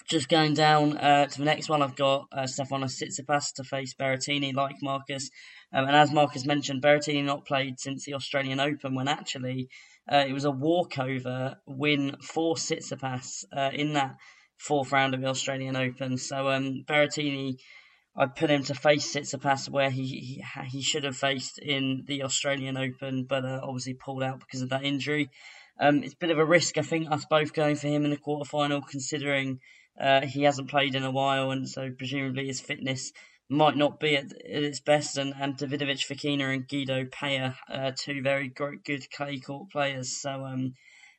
Just 0.07 0.29
going 0.29 0.53
down 0.53 0.97
uh, 0.97 1.27
to 1.27 1.37
the 1.37 1.45
next 1.45 1.69
one, 1.69 1.81
I've 1.81 1.95
got 1.95 2.27
uh, 2.31 2.43
Stefanos 2.43 3.53
to 3.55 3.63
face 3.63 3.93
Berrettini, 3.93 4.53
like 4.55 4.77
Marcus. 4.81 5.29
Um, 5.71 5.85
and 5.85 5.95
as 5.95 6.11
Marcus 6.11 6.45
mentioned, 6.45 6.81
Berrettini 6.81 7.23
not 7.23 7.45
played 7.45 7.79
since 7.79 8.05
the 8.05 8.15
Australian 8.15 8.59
Open, 8.59 8.95
when 8.95 9.07
actually 9.07 9.69
uh, 10.11 10.25
it 10.27 10.33
was 10.33 10.45
a 10.45 10.51
walkover 10.51 11.57
win 11.67 12.15
for 12.23 12.55
Tsitsipas 12.55 13.43
uh, 13.55 13.69
in 13.73 13.93
that 13.93 14.15
fourth 14.57 14.91
round 14.91 15.13
of 15.13 15.21
the 15.21 15.27
Australian 15.27 15.75
Open. 15.75 16.17
So 16.17 16.49
um, 16.49 16.83
Berrettini, 16.87 17.57
I 18.15 18.25
put 18.25 18.49
him 18.49 18.63
to 18.63 18.73
face 18.73 19.15
Tsitsipas 19.15 19.69
where 19.69 19.91
he, 19.91 20.03
he, 20.05 20.43
he 20.69 20.81
should 20.81 21.03
have 21.03 21.17
faced 21.17 21.59
in 21.59 22.05
the 22.07 22.23
Australian 22.23 22.77
Open, 22.77 23.25
but 23.29 23.45
uh, 23.45 23.59
obviously 23.63 23.93
pulled 23.93 24.23
out 24.23 24.39
because 24.39 24.61
of 24.61 24.69
that 24.69 24.83
injury. 24.83 25.29
Um, 25.79 26.03
it's 26.03 26.13
a 26.13 26.17
bit 26.17 26.31
of 26.31 26.39
a 26.39 26.45
risk, 26.45 26.77
I 26.77 26.81
think, 26.81 27.09
us 27.09 27.25
both 27.29 27.53
going 27.53 27.75
for 27.75 27.87
him 27.87 28.03
in 28.03 28.11
the 28.11 28.17
quarterfinal, 28.17 28.87
considering 28.87 29.59
uh, 29.99 30.21
he 30.21 30.43
hasn't 30.43 30.69
played 30.69 30.95
in 30.95 31.03
a 31.03 31.11
while, 31.11 31.51
and 31.51 31.67
so 31.67 31.91
presumably 31.97 32.47
his 32.47 32.61
fitness 32.61 33.11
might 33.49 33.75
not 33.75 33.99
be 33.99 34.15
at, 34.15 34.25
at 34.25 34.63
its 34.63 34.79
best. 34.79 35.17
And, 35.17 35.33
and 35.39 35.57
Davidovich 35.57 36.05
Fokina 36.07 36.53
and 36.53 36.67
Guido 36.67 37.05
Pella, 37.11 37.57
uh, 37.71 37.91
two 37.95 38.21
very 38.21 38.47
great, 38.47 38.83
good 38.83 39.09
clay 39.11 39.39
court 39.39 39.71
players. 39.71 40.21
So 40.21 40.45
um, 40.45 40.73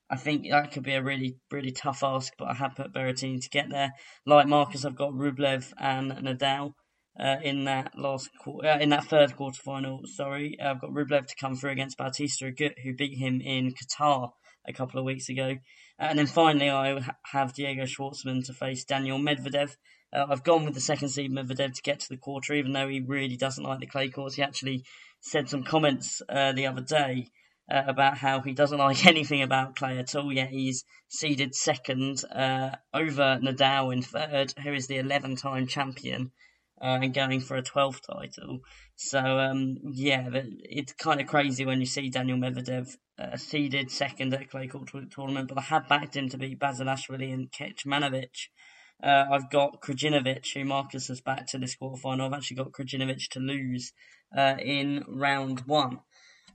I 0.09 0.17
think 0.17 0.49
that 0.51 0.73
could 0.73 0.85
be 0.85 0.95
a 0.95 1.03
really, 1.03 1.37
really 1.51 1.73
tough 1.73 2.03
ask, 2.03 2.33
but 2.39 2.49
I 2.49 2.55
have 2.55 2.77
put 2.77 2.95
Berrettini 2.95 3.43
to 3.43 3.51
get 3.51 3.69
there. 3.71 3.93
Like 4.27 4.47
Marcus, 4.47 4.85
I've 4.85 4.97
got 4.97 5.13
Rublev 5.13 5.73
and 5.79 6.13
Nadal. 6.13 6.75
Uh, 7.19 7.37
in 7.43 7.65
that 7.65 7.91
last 7.99 8.31
quarter, 8.41 8.69
uh, 8.69 8.79
in 8.79 8.89
that 8.91 9.05
third 9.05 9.37
quarter 9.37 9.61
final, 9.63 10.01
sorry, 10.05 10.57
I've 10.63 10.81
got 10.81 10.91
Rublev 10.91 11.27
to 11.27 11.35
come 11.39 11.55
through 11.55 11.73
against 11.73 11.99
Bautista 11.99 12.47
Agut, 12.47 12.75
who 12.83 12.95
beat 12.95 13.19
him 13.19 13.41
in 13.41 13.75
Qatar 13.75 14.31
a 14.67 14.73
couple 14.73 14.99
of 15.01 15.05
weeks 15.05 15.29
ago. 15.29 15.57
And 16.01 16.19
then 16.19 16.27
finally, 16.27 16.71
I 16.71 16.99
have 17.25 17.53
Diego 17.53 17.83
Schwartzman 17.83 18.47
to 18.47 18.55
face 18.55 18.85
Daniil 18.85 19.19
Medvedev. 19.19 19.77
Uh, 20.11 20.25
I've 20.31 20.43
gone 20.43 20.65
with 20.65 20.73
the 20.73 20.81
second 20.81 21.11
seed 21.11 21.31
Medvedev 21.31 21.75
to 21.75 21.83
get 21.83 22.01
to 22.01 22.09
the 22.09 22.17
quarter, 22.17 22.55
even 22.55 22.73
though 22.73 22.89
he 22.89 23.01
really 23.01 23.37
doesn't 23.37 23.63
like 23.63 23.81
the 23.81 23.87
clay 23.87 24.09
courts. 24.09 24.37
He 24.37 24.43
actually 24.43 24.85
said 25.21 25.51
some 25.51 25.63
comments 25.63 26.23
uh, 26.27 26.53
the 26.53 26.67
other 26.67 26.81
day 26.81 27.27
uh, 27.71 27.83
about 27.87 28.17
how 28.17 28.41
he 28.41 28.55
doesn't 28.55 28.79
like 28.87 29.05
anything 29.05 29.43
about 29.43 29.77
clay 29.77 29.99
at 29.99 30.17
all. 30.17 30.33
Yet 30.33 30.49
he's 30.49 30.87
seeded 31.09 31.55
second 31.55 32.25
uh, 32.25 32.77
over 32.95 33.39
Nadal 33.43 33.93
in 33.93 34.01
third, 34.01 34.55
who 34.63 34.73
is 34.73 34.87
the 34.87 34.97
11-time 34.97 35.67
champion 35.67 36.33
uh, 36.81 36.99
and 37.03 37.15
going 37.15 37.41
for 37.41 37.57
a 37.57 37.63
12th 37.63 38.01
title. 38.03 38.61
So 38.97 39.19
um, 39.19 39.77
yeah, 39.93 40.29
it's 40.33 40.93
kind 40.95 41.21
of 41.21 41.27
crazy 41.27 41.65
when 41.65 41.81
you 41.81 41.87
see 41.87 42.11
Daniil 42.11 42.39
Medvedev 42.39 42.97
uh, 43.19 43.37
seeded 43.37 43.91
second 43.91 44.33
at 44.35 44.51
Clay 44.51 44.67
Court 44.67 44.91
tournament, 45.11 45.49
but 45.49 45.59
I 45.59 45.63
had 45.63 45.89
backed 45.89 46.17
him 46.17 46.29
to 46.31 46.39
beat 46.39 46.59
Basilashvili 46.59 47.33
and 47.33 47.51
Kecmanovic. 47.51 48.49
Uh, 49.03 49.25
I've 49.31 49.51
got 49.51 49.81
Krajinovic, 49.81 50.53
who 50.55 50.65
Marcus 50.65 51.09
has 51.09 51.21
backed 51.21 51.51
to 51.51 51.59
this 51.59 51.77
quarterfinal. 51.77 52.27
I've 52.27 52.33
actually 52.35 52.59
got 52.59 52.73
Krajinovic 52.73 53.29
to 53.31 53.41
lose 53.41 53.93
uh, 54.37 54.57
in 54.59 55.05
round 55.09 55.63
one. 55.67 56.01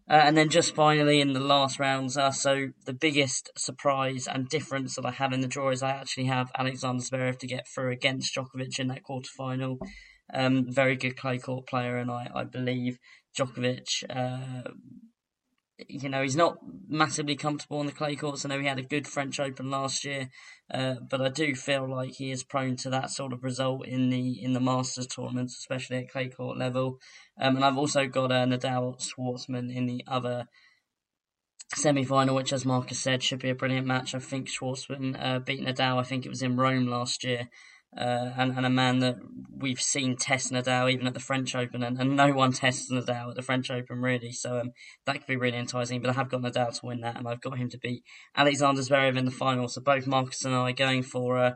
Uh, 0.08 0.22
and 0.24 0.38
then 0.38 0.50
just 0.50 0.76
finally 0.76 1.20
in 1.20 1.34
the 1.34 1.40
last 1.40 1.80
rounds, 1.80 2.16
uh, 2.16 2.30
so 2.30 2.68
the 2.86 2.94
biggest 2.94 3.50
surprise 3.58 4.28
and 4.28 4.48
difference 4.48 4.96
that 4.96 5.06
I 5.06 5.12
have 5.12 5.34
in 5.34 5.42
the 5.42 5.48
draw 5.48 5.72
is 5.72 5.82
I 5.82 5.92
actually 5.92 6.26
have 6.26 6.52
Alexander 6.56 7.02
Zverev 7.02 7.40
to 7.40 7.48
get 7.48 7.68
through 7.68 7.92
against 7.92 8.36
Djokovic 8.36 8.78
in 8.78 8.90
that 8.90 9.02
quarterfinal. 9.04 9.80
Um, 10.34 10.66
very 10.72 10.96
good 10.96 11.18
clay 11.18 11.38
court 11.38 11.68
player, 11.68 11.98
and 11.98 12.10
I, 12.10 12.30
I 12.34 12.44
believe 12.44 12.98
Djokovic 13.38 14.04
uh, 14.10 14.72
you 15.88 16.08
know, 16.08 16.22
he's 16.22 16.36
not 16.36 16.58
massively 16.88 17.36
comfortable 17.36 17.80
on 17.80 17.86
the 17.86 17.92
clay 17.92 18.16
courts. 18.16 18.46
I 18.46 18.50
know 18.50 18.60
he 18.60 18.68
had 18.68 18.80
a 18.80 18.84
good 18.84 19.08
French 19.08 19.40
Open 19.40 19.70
last 19.70 20.06
year, 20.06 20.30
uh, 20.74 20.96
but 21.10 21.22
I 21.22 21.30
do 21.30 21.54
feel 21.54 21.90
like 21.90 22.14
he 22.14 22.32
is 22.32 22.44
prone 22.44 22.78
to 22.78 22.90
that 22.92 23.10
sort 23.10 23.34
of 23.34 23.44
result 23.44 23.86
in 23.86 24.10
the 24.10 24.42
in 24.42 24.54
the 24.54 24.62
Masters 24.62 25.08
tournaments, 25.08 25.58
especially 25.58 25.98
at 25.98 26.10
clay 26.10 26.30
court 26.30 26.58
level. 26.58 27.00
Um, 27.40 27.58
and 27.58 27.66
I've 27.66 27.78
also 27.78 28.08
got 28.08 28.32
uh, 28.32 28.46
Nadal 28.46 29.02
Schwartzman 29.02 29.74
in 29.74 29.86
the 29.86 30.04
other 30.08 30.48
semi-final, 31.74 32.36
which, 32.36 32.54
as 32.54 32.66
Marcus 32.66 33.00
said, 33.00 33.22
should 33.22 33.40
be 33.40 33.50
a 33.50 33.56
brilliant 33.56 33.88
match. 33.88 34.16
I 34.16 34.20
think 34.20 34.48
Schwartzman 34.48 35.22
uh, 35.22 35.40
beat 35.40 35.62
Nadal. 35.62 36.00
I 36.00 36.04
think 36.04 36.26
it 36.26 36.30
was 36.30 36.42
in 36.42 36.56
Rome 36.56 36.88
last 36.88 37.26
year, 37.26 37.50
uh, 37.98 38.32
and, 38.38 38.58
and 38.58 38.66
a 38.66 38.70
man 38.70 39.00
that 39.00 39.16
we've 39.58 39.82
seen 39.82 40.18
test 40.18 40.52
Nadal 40.52 40.92
even 40.92 41.08
at 41.08 41.14
the 41.14 41.20
French 41.20 41.56
Open, 41.56 41.84
and, 41.84 42.00
and 42.00 42.16
no 42.16 42.34
one 42.34 42.52
tests 42.52 42.92
Nadal 42.92 43.30
at 43.30 43.36
the 43.36 43.42
French 43.42 43.72
Open 43.72 44.02
really. 44.02 44.32
So 44.32 44.60
um, 44.60 44.72
that 45.06 45.14
could 45.14 45.28
be 45.28 45.38
really 45.38 45.58
enticing. 45.58 46.02
But 46.02 46.10
I 46.10 46.14
have 46.14 46.30
got 46.30 46.42
Nadal 46.42 46.78
to 46.80 46.86
win 46.86 47.02
that, 47.02 47.18
and 47.18 47.28
I've 47.28 47.42
got 47.42 47.58
him 47.58 47.70
to 47.70 47.78
beat 47.78 48.04
Alexander 48.36 48.82
Zverev 48.82 49.18
in 49.18 49.26
the 49.26 49.32
final. 49.32 49.68
So 49.68 49.82
both 49.82 50.08
Marcus 50.08 50.44
and 50.44 50.54
I 50.54 50.70
are 50.70 50.74
going 50.74 51.04
for 51.04 51.38
uh, 51.38 51.52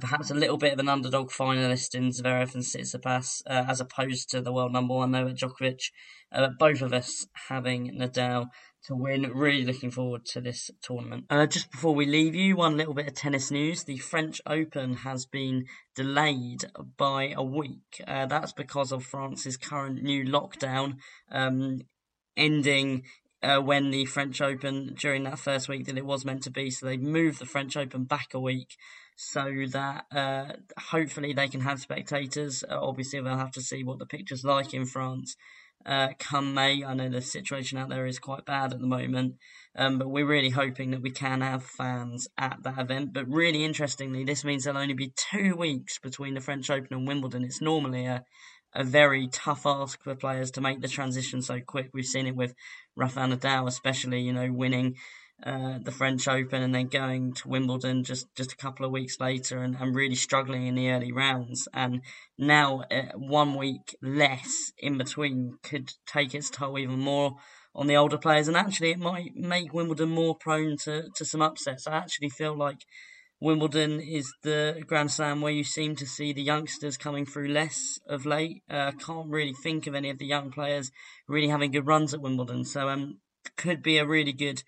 perhaps 0.00 0.30
a 0.30 0.34
little 0.34 0.56
bit 0.58 0.72
of 0.72 0.78
an 0.78 0.88
underdog 0.88 1.30
finalist 1.30 1.94
in 1.94 2.10
Zverev 2.10 2.54
and 2.54 2.64
Tsitsipas, 2.64 3.42
uh, 3.46 3.64
as 3.68 3.80
opposed 3.80 4.30
to 4.30 4.40
the 4.40 4.52
world 4.52 4.72
number 4.72 4.94
one 4.94 5.10
Novak 5.10 5.36
Djokovic. 5.36 5.90
Uh, 6.32 6.48
both 6.58 6.80
of 6.80 6.94
us 6.94 7.26
having 7.48 7.98
Nadal 7.98 8.46
to 8.84 8.94
win. 8.94 9.30
Really 9.34 9.64
looking 9.64 9.90
forward 9.90 10.24
to 10.26 10.40
this 10.40 10.70
tournament. 10.82 11.26
Uh, 11.30 11.46
just 11.46 11.70
before 11.70 11.94
we 11.94 12.06
leave 12.06 12.34
you, 12.34 12.56
one 12.56 12.76
little 12.76 12.94
bit 12.94 13.06
of 13.06 13.14
tennis 13.14 13.50
news. 13.50 13.84
The 13.84 13.98
French 13.98 14.40
Open 14.46 14.94
has 14.98 15.26
been 15.26 15.66
delayed 15.94 16.64
by 16.96 17.32
a 17.36 17.42
week. 17.42 18.02
Uh, 18.06 18.26
that's 18.26 18.52
because 18.52 18.92
of 18.92 19.04
France's 19.04 19.56
current 19.56 20.02
new 20.02 20.24
lockdown 20.24 20.96
um, 21.30 21.80
ending 22.36 23.04
uh, 23.42 23.60
when 23.60 23.90
the 23.90 24.04
French 24.04 24.40
Open 24.40 24.94
during 24.98 25.24
that 25.24 25.38
first 25.38 25.68
week 25.68 25.86
that 25.86 25.98
it 25.98 26.06
was 26.06 26.24
meant 26.24 26.42
to 26.44 26.50
be. 26.50 26.70
So 26.70 26.86
they've 26.86 27.00
moved 27.00 27.38
the 27.38 27.46
French 27.46 27.76
Open 27.76 28.04
back 28.04 28.28
a 28.34 28.40
week 28.40 28.76
so 29.16 29.52
that 29.70 30.06
uh, 30.10 30.52
hopefully 30.90 31.32
they 31.32 31.48
can 31.48 31.60
have 31.60 31.80
spectators. 31.80 32.64
Uh, 32.68 32.78
obviously, 32.80 33.20
they'll 33.20 33.36
have 33.36 33.52
to 33.52 33.60
see 33.60 33.84
what 33.84 33.98
the 33.98 34.06
picture's 34.06 34.44
like 34.44 34.74
in 34.74 34.86
France 34.86 35.36
uh, 35.86 36.08
come 36.18 36.54
May. 36.54 36.84
I 36.84 36.94
know 36.94 37.08
the 37.08 37.20
situation 37.20 37.78
out 37.78 37.88
there 37.88 38.06
is 38.06 38.18
quite 38.18 38.44
bad 38.44 38.72
at 38.72 38.80
the 38.80 38.86
moment, 38.86 39.36
um, 39.76 39.98
but 39.98 40.08
we're 40.08 40.26
really 40.26 40.50
hoping 40.50 40.90
that 40.90 41.02
we 41.02 41.10
can 41.10 41.40
have 41.40 41.64
fans 41.64 42.28
at 42.38 42.62
that 42.62 42.78
event. 42.78 43.12
But 43.12 43.28
really 43.28 43.64
interestingly, 43.64 44.24
this 44.24 44.44
means 44.44 44.64
there'll 44.64 44.80
only 44.80 44.94
be 44.94 45.12
two 45.30 45.54
weeks 45.56 45.98
between 45.98 46.34
the 46.34 46.40
French 46.40 46.70
Open 46.70 46.92
and 46.92 47.06
Wimbledon. 47.06 47.44
It's 47.44 47.60
normally 47.60 48.06
a 48.06 48.24
a 48.74 48.84
very 48.84 49.28
tough 49.28 49.66
ask 49.66 50.02
for 50.02 50.14
players 50.14 50.50
to 50.52 50.60
make 50.60 50.80
the 50.80 50.88
transition 50.88 51.42
so 51.42 51.60
quick. 51.60 51.90
We've 51.92 52.06
seen 52.06 52.26
it 52.26 52.34
with 52.34 52.54
Rafael 52.96 53.28
Nadal, 53.28 53.68
especially, 53.68 54.20
you 54.22 54.32
know, 54.32 54.50
winning 54.50 54.96
uh, 55.44 55.78
the 55.82 55.90
French 55.90 56.28
Open 56.28 56.62
and 56.62 56.74
then 56.74 56.86
going 56.86 57.34
to 57.34 57.48
Wimbledon 57.48 58.04
just, 58.04 58.26
just 58.36 58.52
a 58.52 58.56
couple 58.56 58.86
of 58.86 58.92
weeks 58.92 59.18
later 59.20 59.58
and, 59.58 59.76
and 59.76 59.94
really 59.94 60.14
struggling 60.14 60.66
in 60.66 60.74
the 60.74 60.90
early 60.90 61.12
rounds. 61.12 61.66
And 61.74 62.02
now 62.38 62.84
uh, 62.90 63.12
one 63.16 63.56
week 63.56 63.96
less 64.00 64.72
in 64.78 64.98
between 64.98 65.58
could 65.62 65.90
take 66.06 66.34
its 66.34 66.50
toll 66.50 66.78
even 66.78 66.98
more 66.98 67.36
on 67.74 67.86
the 67.86 67.96
older 67.96 68.18
players. 68.18 68.48
And 68.48 68.56
actually, 68.56 68.90
it 68.90 68.98
might 68.98 69.34
make 69.34 69.72
Wimbledon 69.72 70.10
more 70.10 70.36
prone 70.36 70.76
to, 70.84 71.08
to 71.16 71.24
some 71.24 71.42
upsets. 71.42 71.86
I 71.86 71.96
actually 71.96 72.30
feel 72.30 72.56
like 72.56 72.84
Wimbledon 73.40 74.00
is 74.00 74.32
the 74.44 74.84
Grand 74.86 75.10
Slam 75.10 75.40
where 75.40 75.52
you 75.52 75.64
seem 75.64 75.96
to 75.96 76.06
see 76.06 76.32
the 76.32 76.42
youngsters 76.42 76.96
coming 76.96 77.26
through 77.26 77.48
less 77.48 77.98
of 78.06 78.24
late. 78.24 78.62
I 78.70 78.76
uh, 78.76 78.92
can't 78.92 79.28
really 79.28 79.54
think 79.54 79.88
of 79.88 79.96
any 79.96 80.10
of 80.10 80.18
the 80.18 80.26
young 80.26 80.52
players 80.52 80.92
really 81.26 81.48
having 81.48 81.72
good 81.72 81.88
runs 81.88 82.14
at 82.14 82.20
Wimbledon. 82.20 82.64
So 82.64 82.88
um, 82.88 83.18
could 83.56 83.82
be 83.82 83.98
a 83.98 84.06
really 84.06 84.32
good 84.32 84.62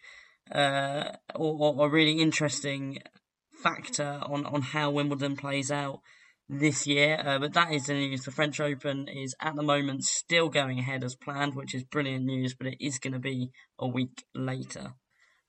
uh, 0.52 1.10
or, 1.34 1.74
or, 1.76 1.86
a 1.86 1.90
really 1.90 2.20
interesting 2.20 2.98
factor 3.62 4.20
on, 4.26 4.44
on 4.46 4.62
how 4.62 4.90
Wimbledon 4.90 5.36
plays 5.36 5.70
out 5.70 6.00
this 6.48 6.86
year. 6.86 7.20
Uh, 7.24 7.38
but 7.38 7.54
that 7.54 7.72
is 7.72 7.86
the 7.86 7.94
news. 7.94 8.24
The 8.24 8.30
French 8.30 8.60
Open 8.60 9.08
is 9.08 9.34
at 9.40 9.56
the 9.56 9.62
moment 9.62 10.04
still 10.04 10.48
going 10.48 10.78
ahead 10.78 11.02
as 11.04 11.16
planned, 11.16 11.54
which 11.54 11.74
is 11.74 11.84
brilliant 11.84 12.24
news, 12.24 12.54
but 12.54 12.66
it 12.66 12.76
is 12.80 12.98
going 12.98 13.14
to 13.14 13.18
be 13.18 13.50
a 13.78 13.86
week 13.86 14.24
later. 14.34 14.94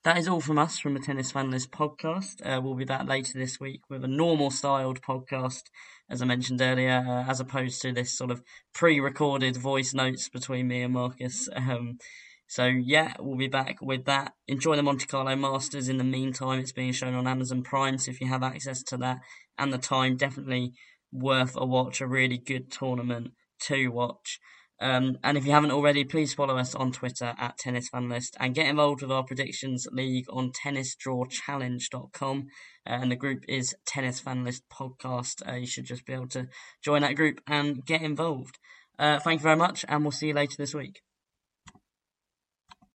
That 0.05 0.19
is 0.19 0.27
all 0.27 0.39
from 0.39 0.59
us 0.59 0.77
from 0.77 0.93
the 0.93 0.99
Tennis 0.99 1.31
Fanlist 1.31 1.69
podcast. 1.69 2.45
Uh, 2.45 2.61
we'll 2.61 2.75
be 2.75 2.85
back 2.85 3.07
later 3.07 3.39
this 3.39 3.59
week 3.59 3.81
with 3.89 4.03
a 4.03 4.07
normal 4.07 4.51
styled 4.51 5.01
podcast, 5.01 5.63
as 6.11 6.21
I 6.21 6.25
mentioned 6.25 6.61
earlier, 6.61 7.03
uh, 7.07 7.27
as 7.27 7.39
opposed 7.39 7.81
to 7.81 7.91
this 7.91 8.15
sort 8.15 8.29
of 8.29 8.43
pre 8.71 8.99
recorded 8.99 9.57
voice 9.57 9.95
notes 9.95 10.29
between 10.29 10.67
me 10.67 10.83
and 10.83 10.93
Marcus. 10.93 11.49
Um, 11.55 11.97
so 12.47 12.65
yeah, 12.65 13.13
we'll 13.19 13.37
be 13.37 13.47
back 13.47 13.77
with 13.81 14.05
that. 14.05 14.33
Enjoy 14.47 14.75
the 14.75 14.83
Monte 14.83 15.07
Carlo 15.07 15.35
Masters. 15.35 15.89
In 15.89 15.97
the 15.97 16.03
meantime, 16.03 16.59
it's 16.59 16.71
being 16.71 16.91
shown 16.91 17.15
on 17.15 17.27
Amazon 17.27 17.63
Prime, 17.63 17.97
so 17.97 18.11
if 18.11 18.21
you 18.21 18.27
have 18.27 18.43
access 18.43 18.83
to 18.83 18.97
that, 18.97 19.19
and 19.57 19.73
the 19.73 19.77
time. 19.77 20.17
Definitely 20.17 20.73
worth 21.11 21.55
a 21.55 21.65
watch, 21.65 22.01
a 22.01 22.07
really 22.07 22.37
good 22.37 22.71
tournament 22.71 23.31
to 23.61 23.87
watch. 23.87 24.39
Um, 24.81 25.17
and 25.23 25.37
if 25.37 25.45
you 25.45 25.53
haven't 25.53 25.71
already, 25.71 26.03
please 26.03 26.33
follow 26.33 26.57
us 26.57 26.75
on 26.75 26.91
Twitter 26.91 27.33
at 27.37 27.57
Tennis 27.57 27.89
Fanlist 27.89 28.31
and 28.39 28.53
get 28.53 28.67
involved 28.67 29.01
with 29.01 29.11
our 29.11 29.23
predictions 29.23 29.87
league 29.91 30.25
on 30.29 30.51
tennisdrawchallenge.com. 30.51 32.47
Uh, 32.85 32.89
and 32.89 33.09
the 33.11 33.15
group 33.15 33.45
is 33.47 33.73
Tennis 33.85 34.21
Fanlist 34.21 34.63
Podcast. 34.71 35.47
Uh, 35.47 35.55
you 35.55 35.65
should 35.65 35.85
just 35.85 36.05
be 36.05 36.11
able 36.13 36.27
to 36.29 36.47
join 36.83 37.03
that 37.03 37.15
group 37.15 37.39
and 37.47 37.85
get 37.85 38.01
involved. 38.01 38.59
Uh, 38.99 39.19
thank 39.19 39.39
you 39.39 39.43
very 39.43 39.55
much, 39.57 39.85
and 39.87 40.03
we'll 40.03 40.11
see 40.11 40.27
you 40.27 40.33
later 40.33 40.55
this 40.57 40.73
week. 40.73 41.04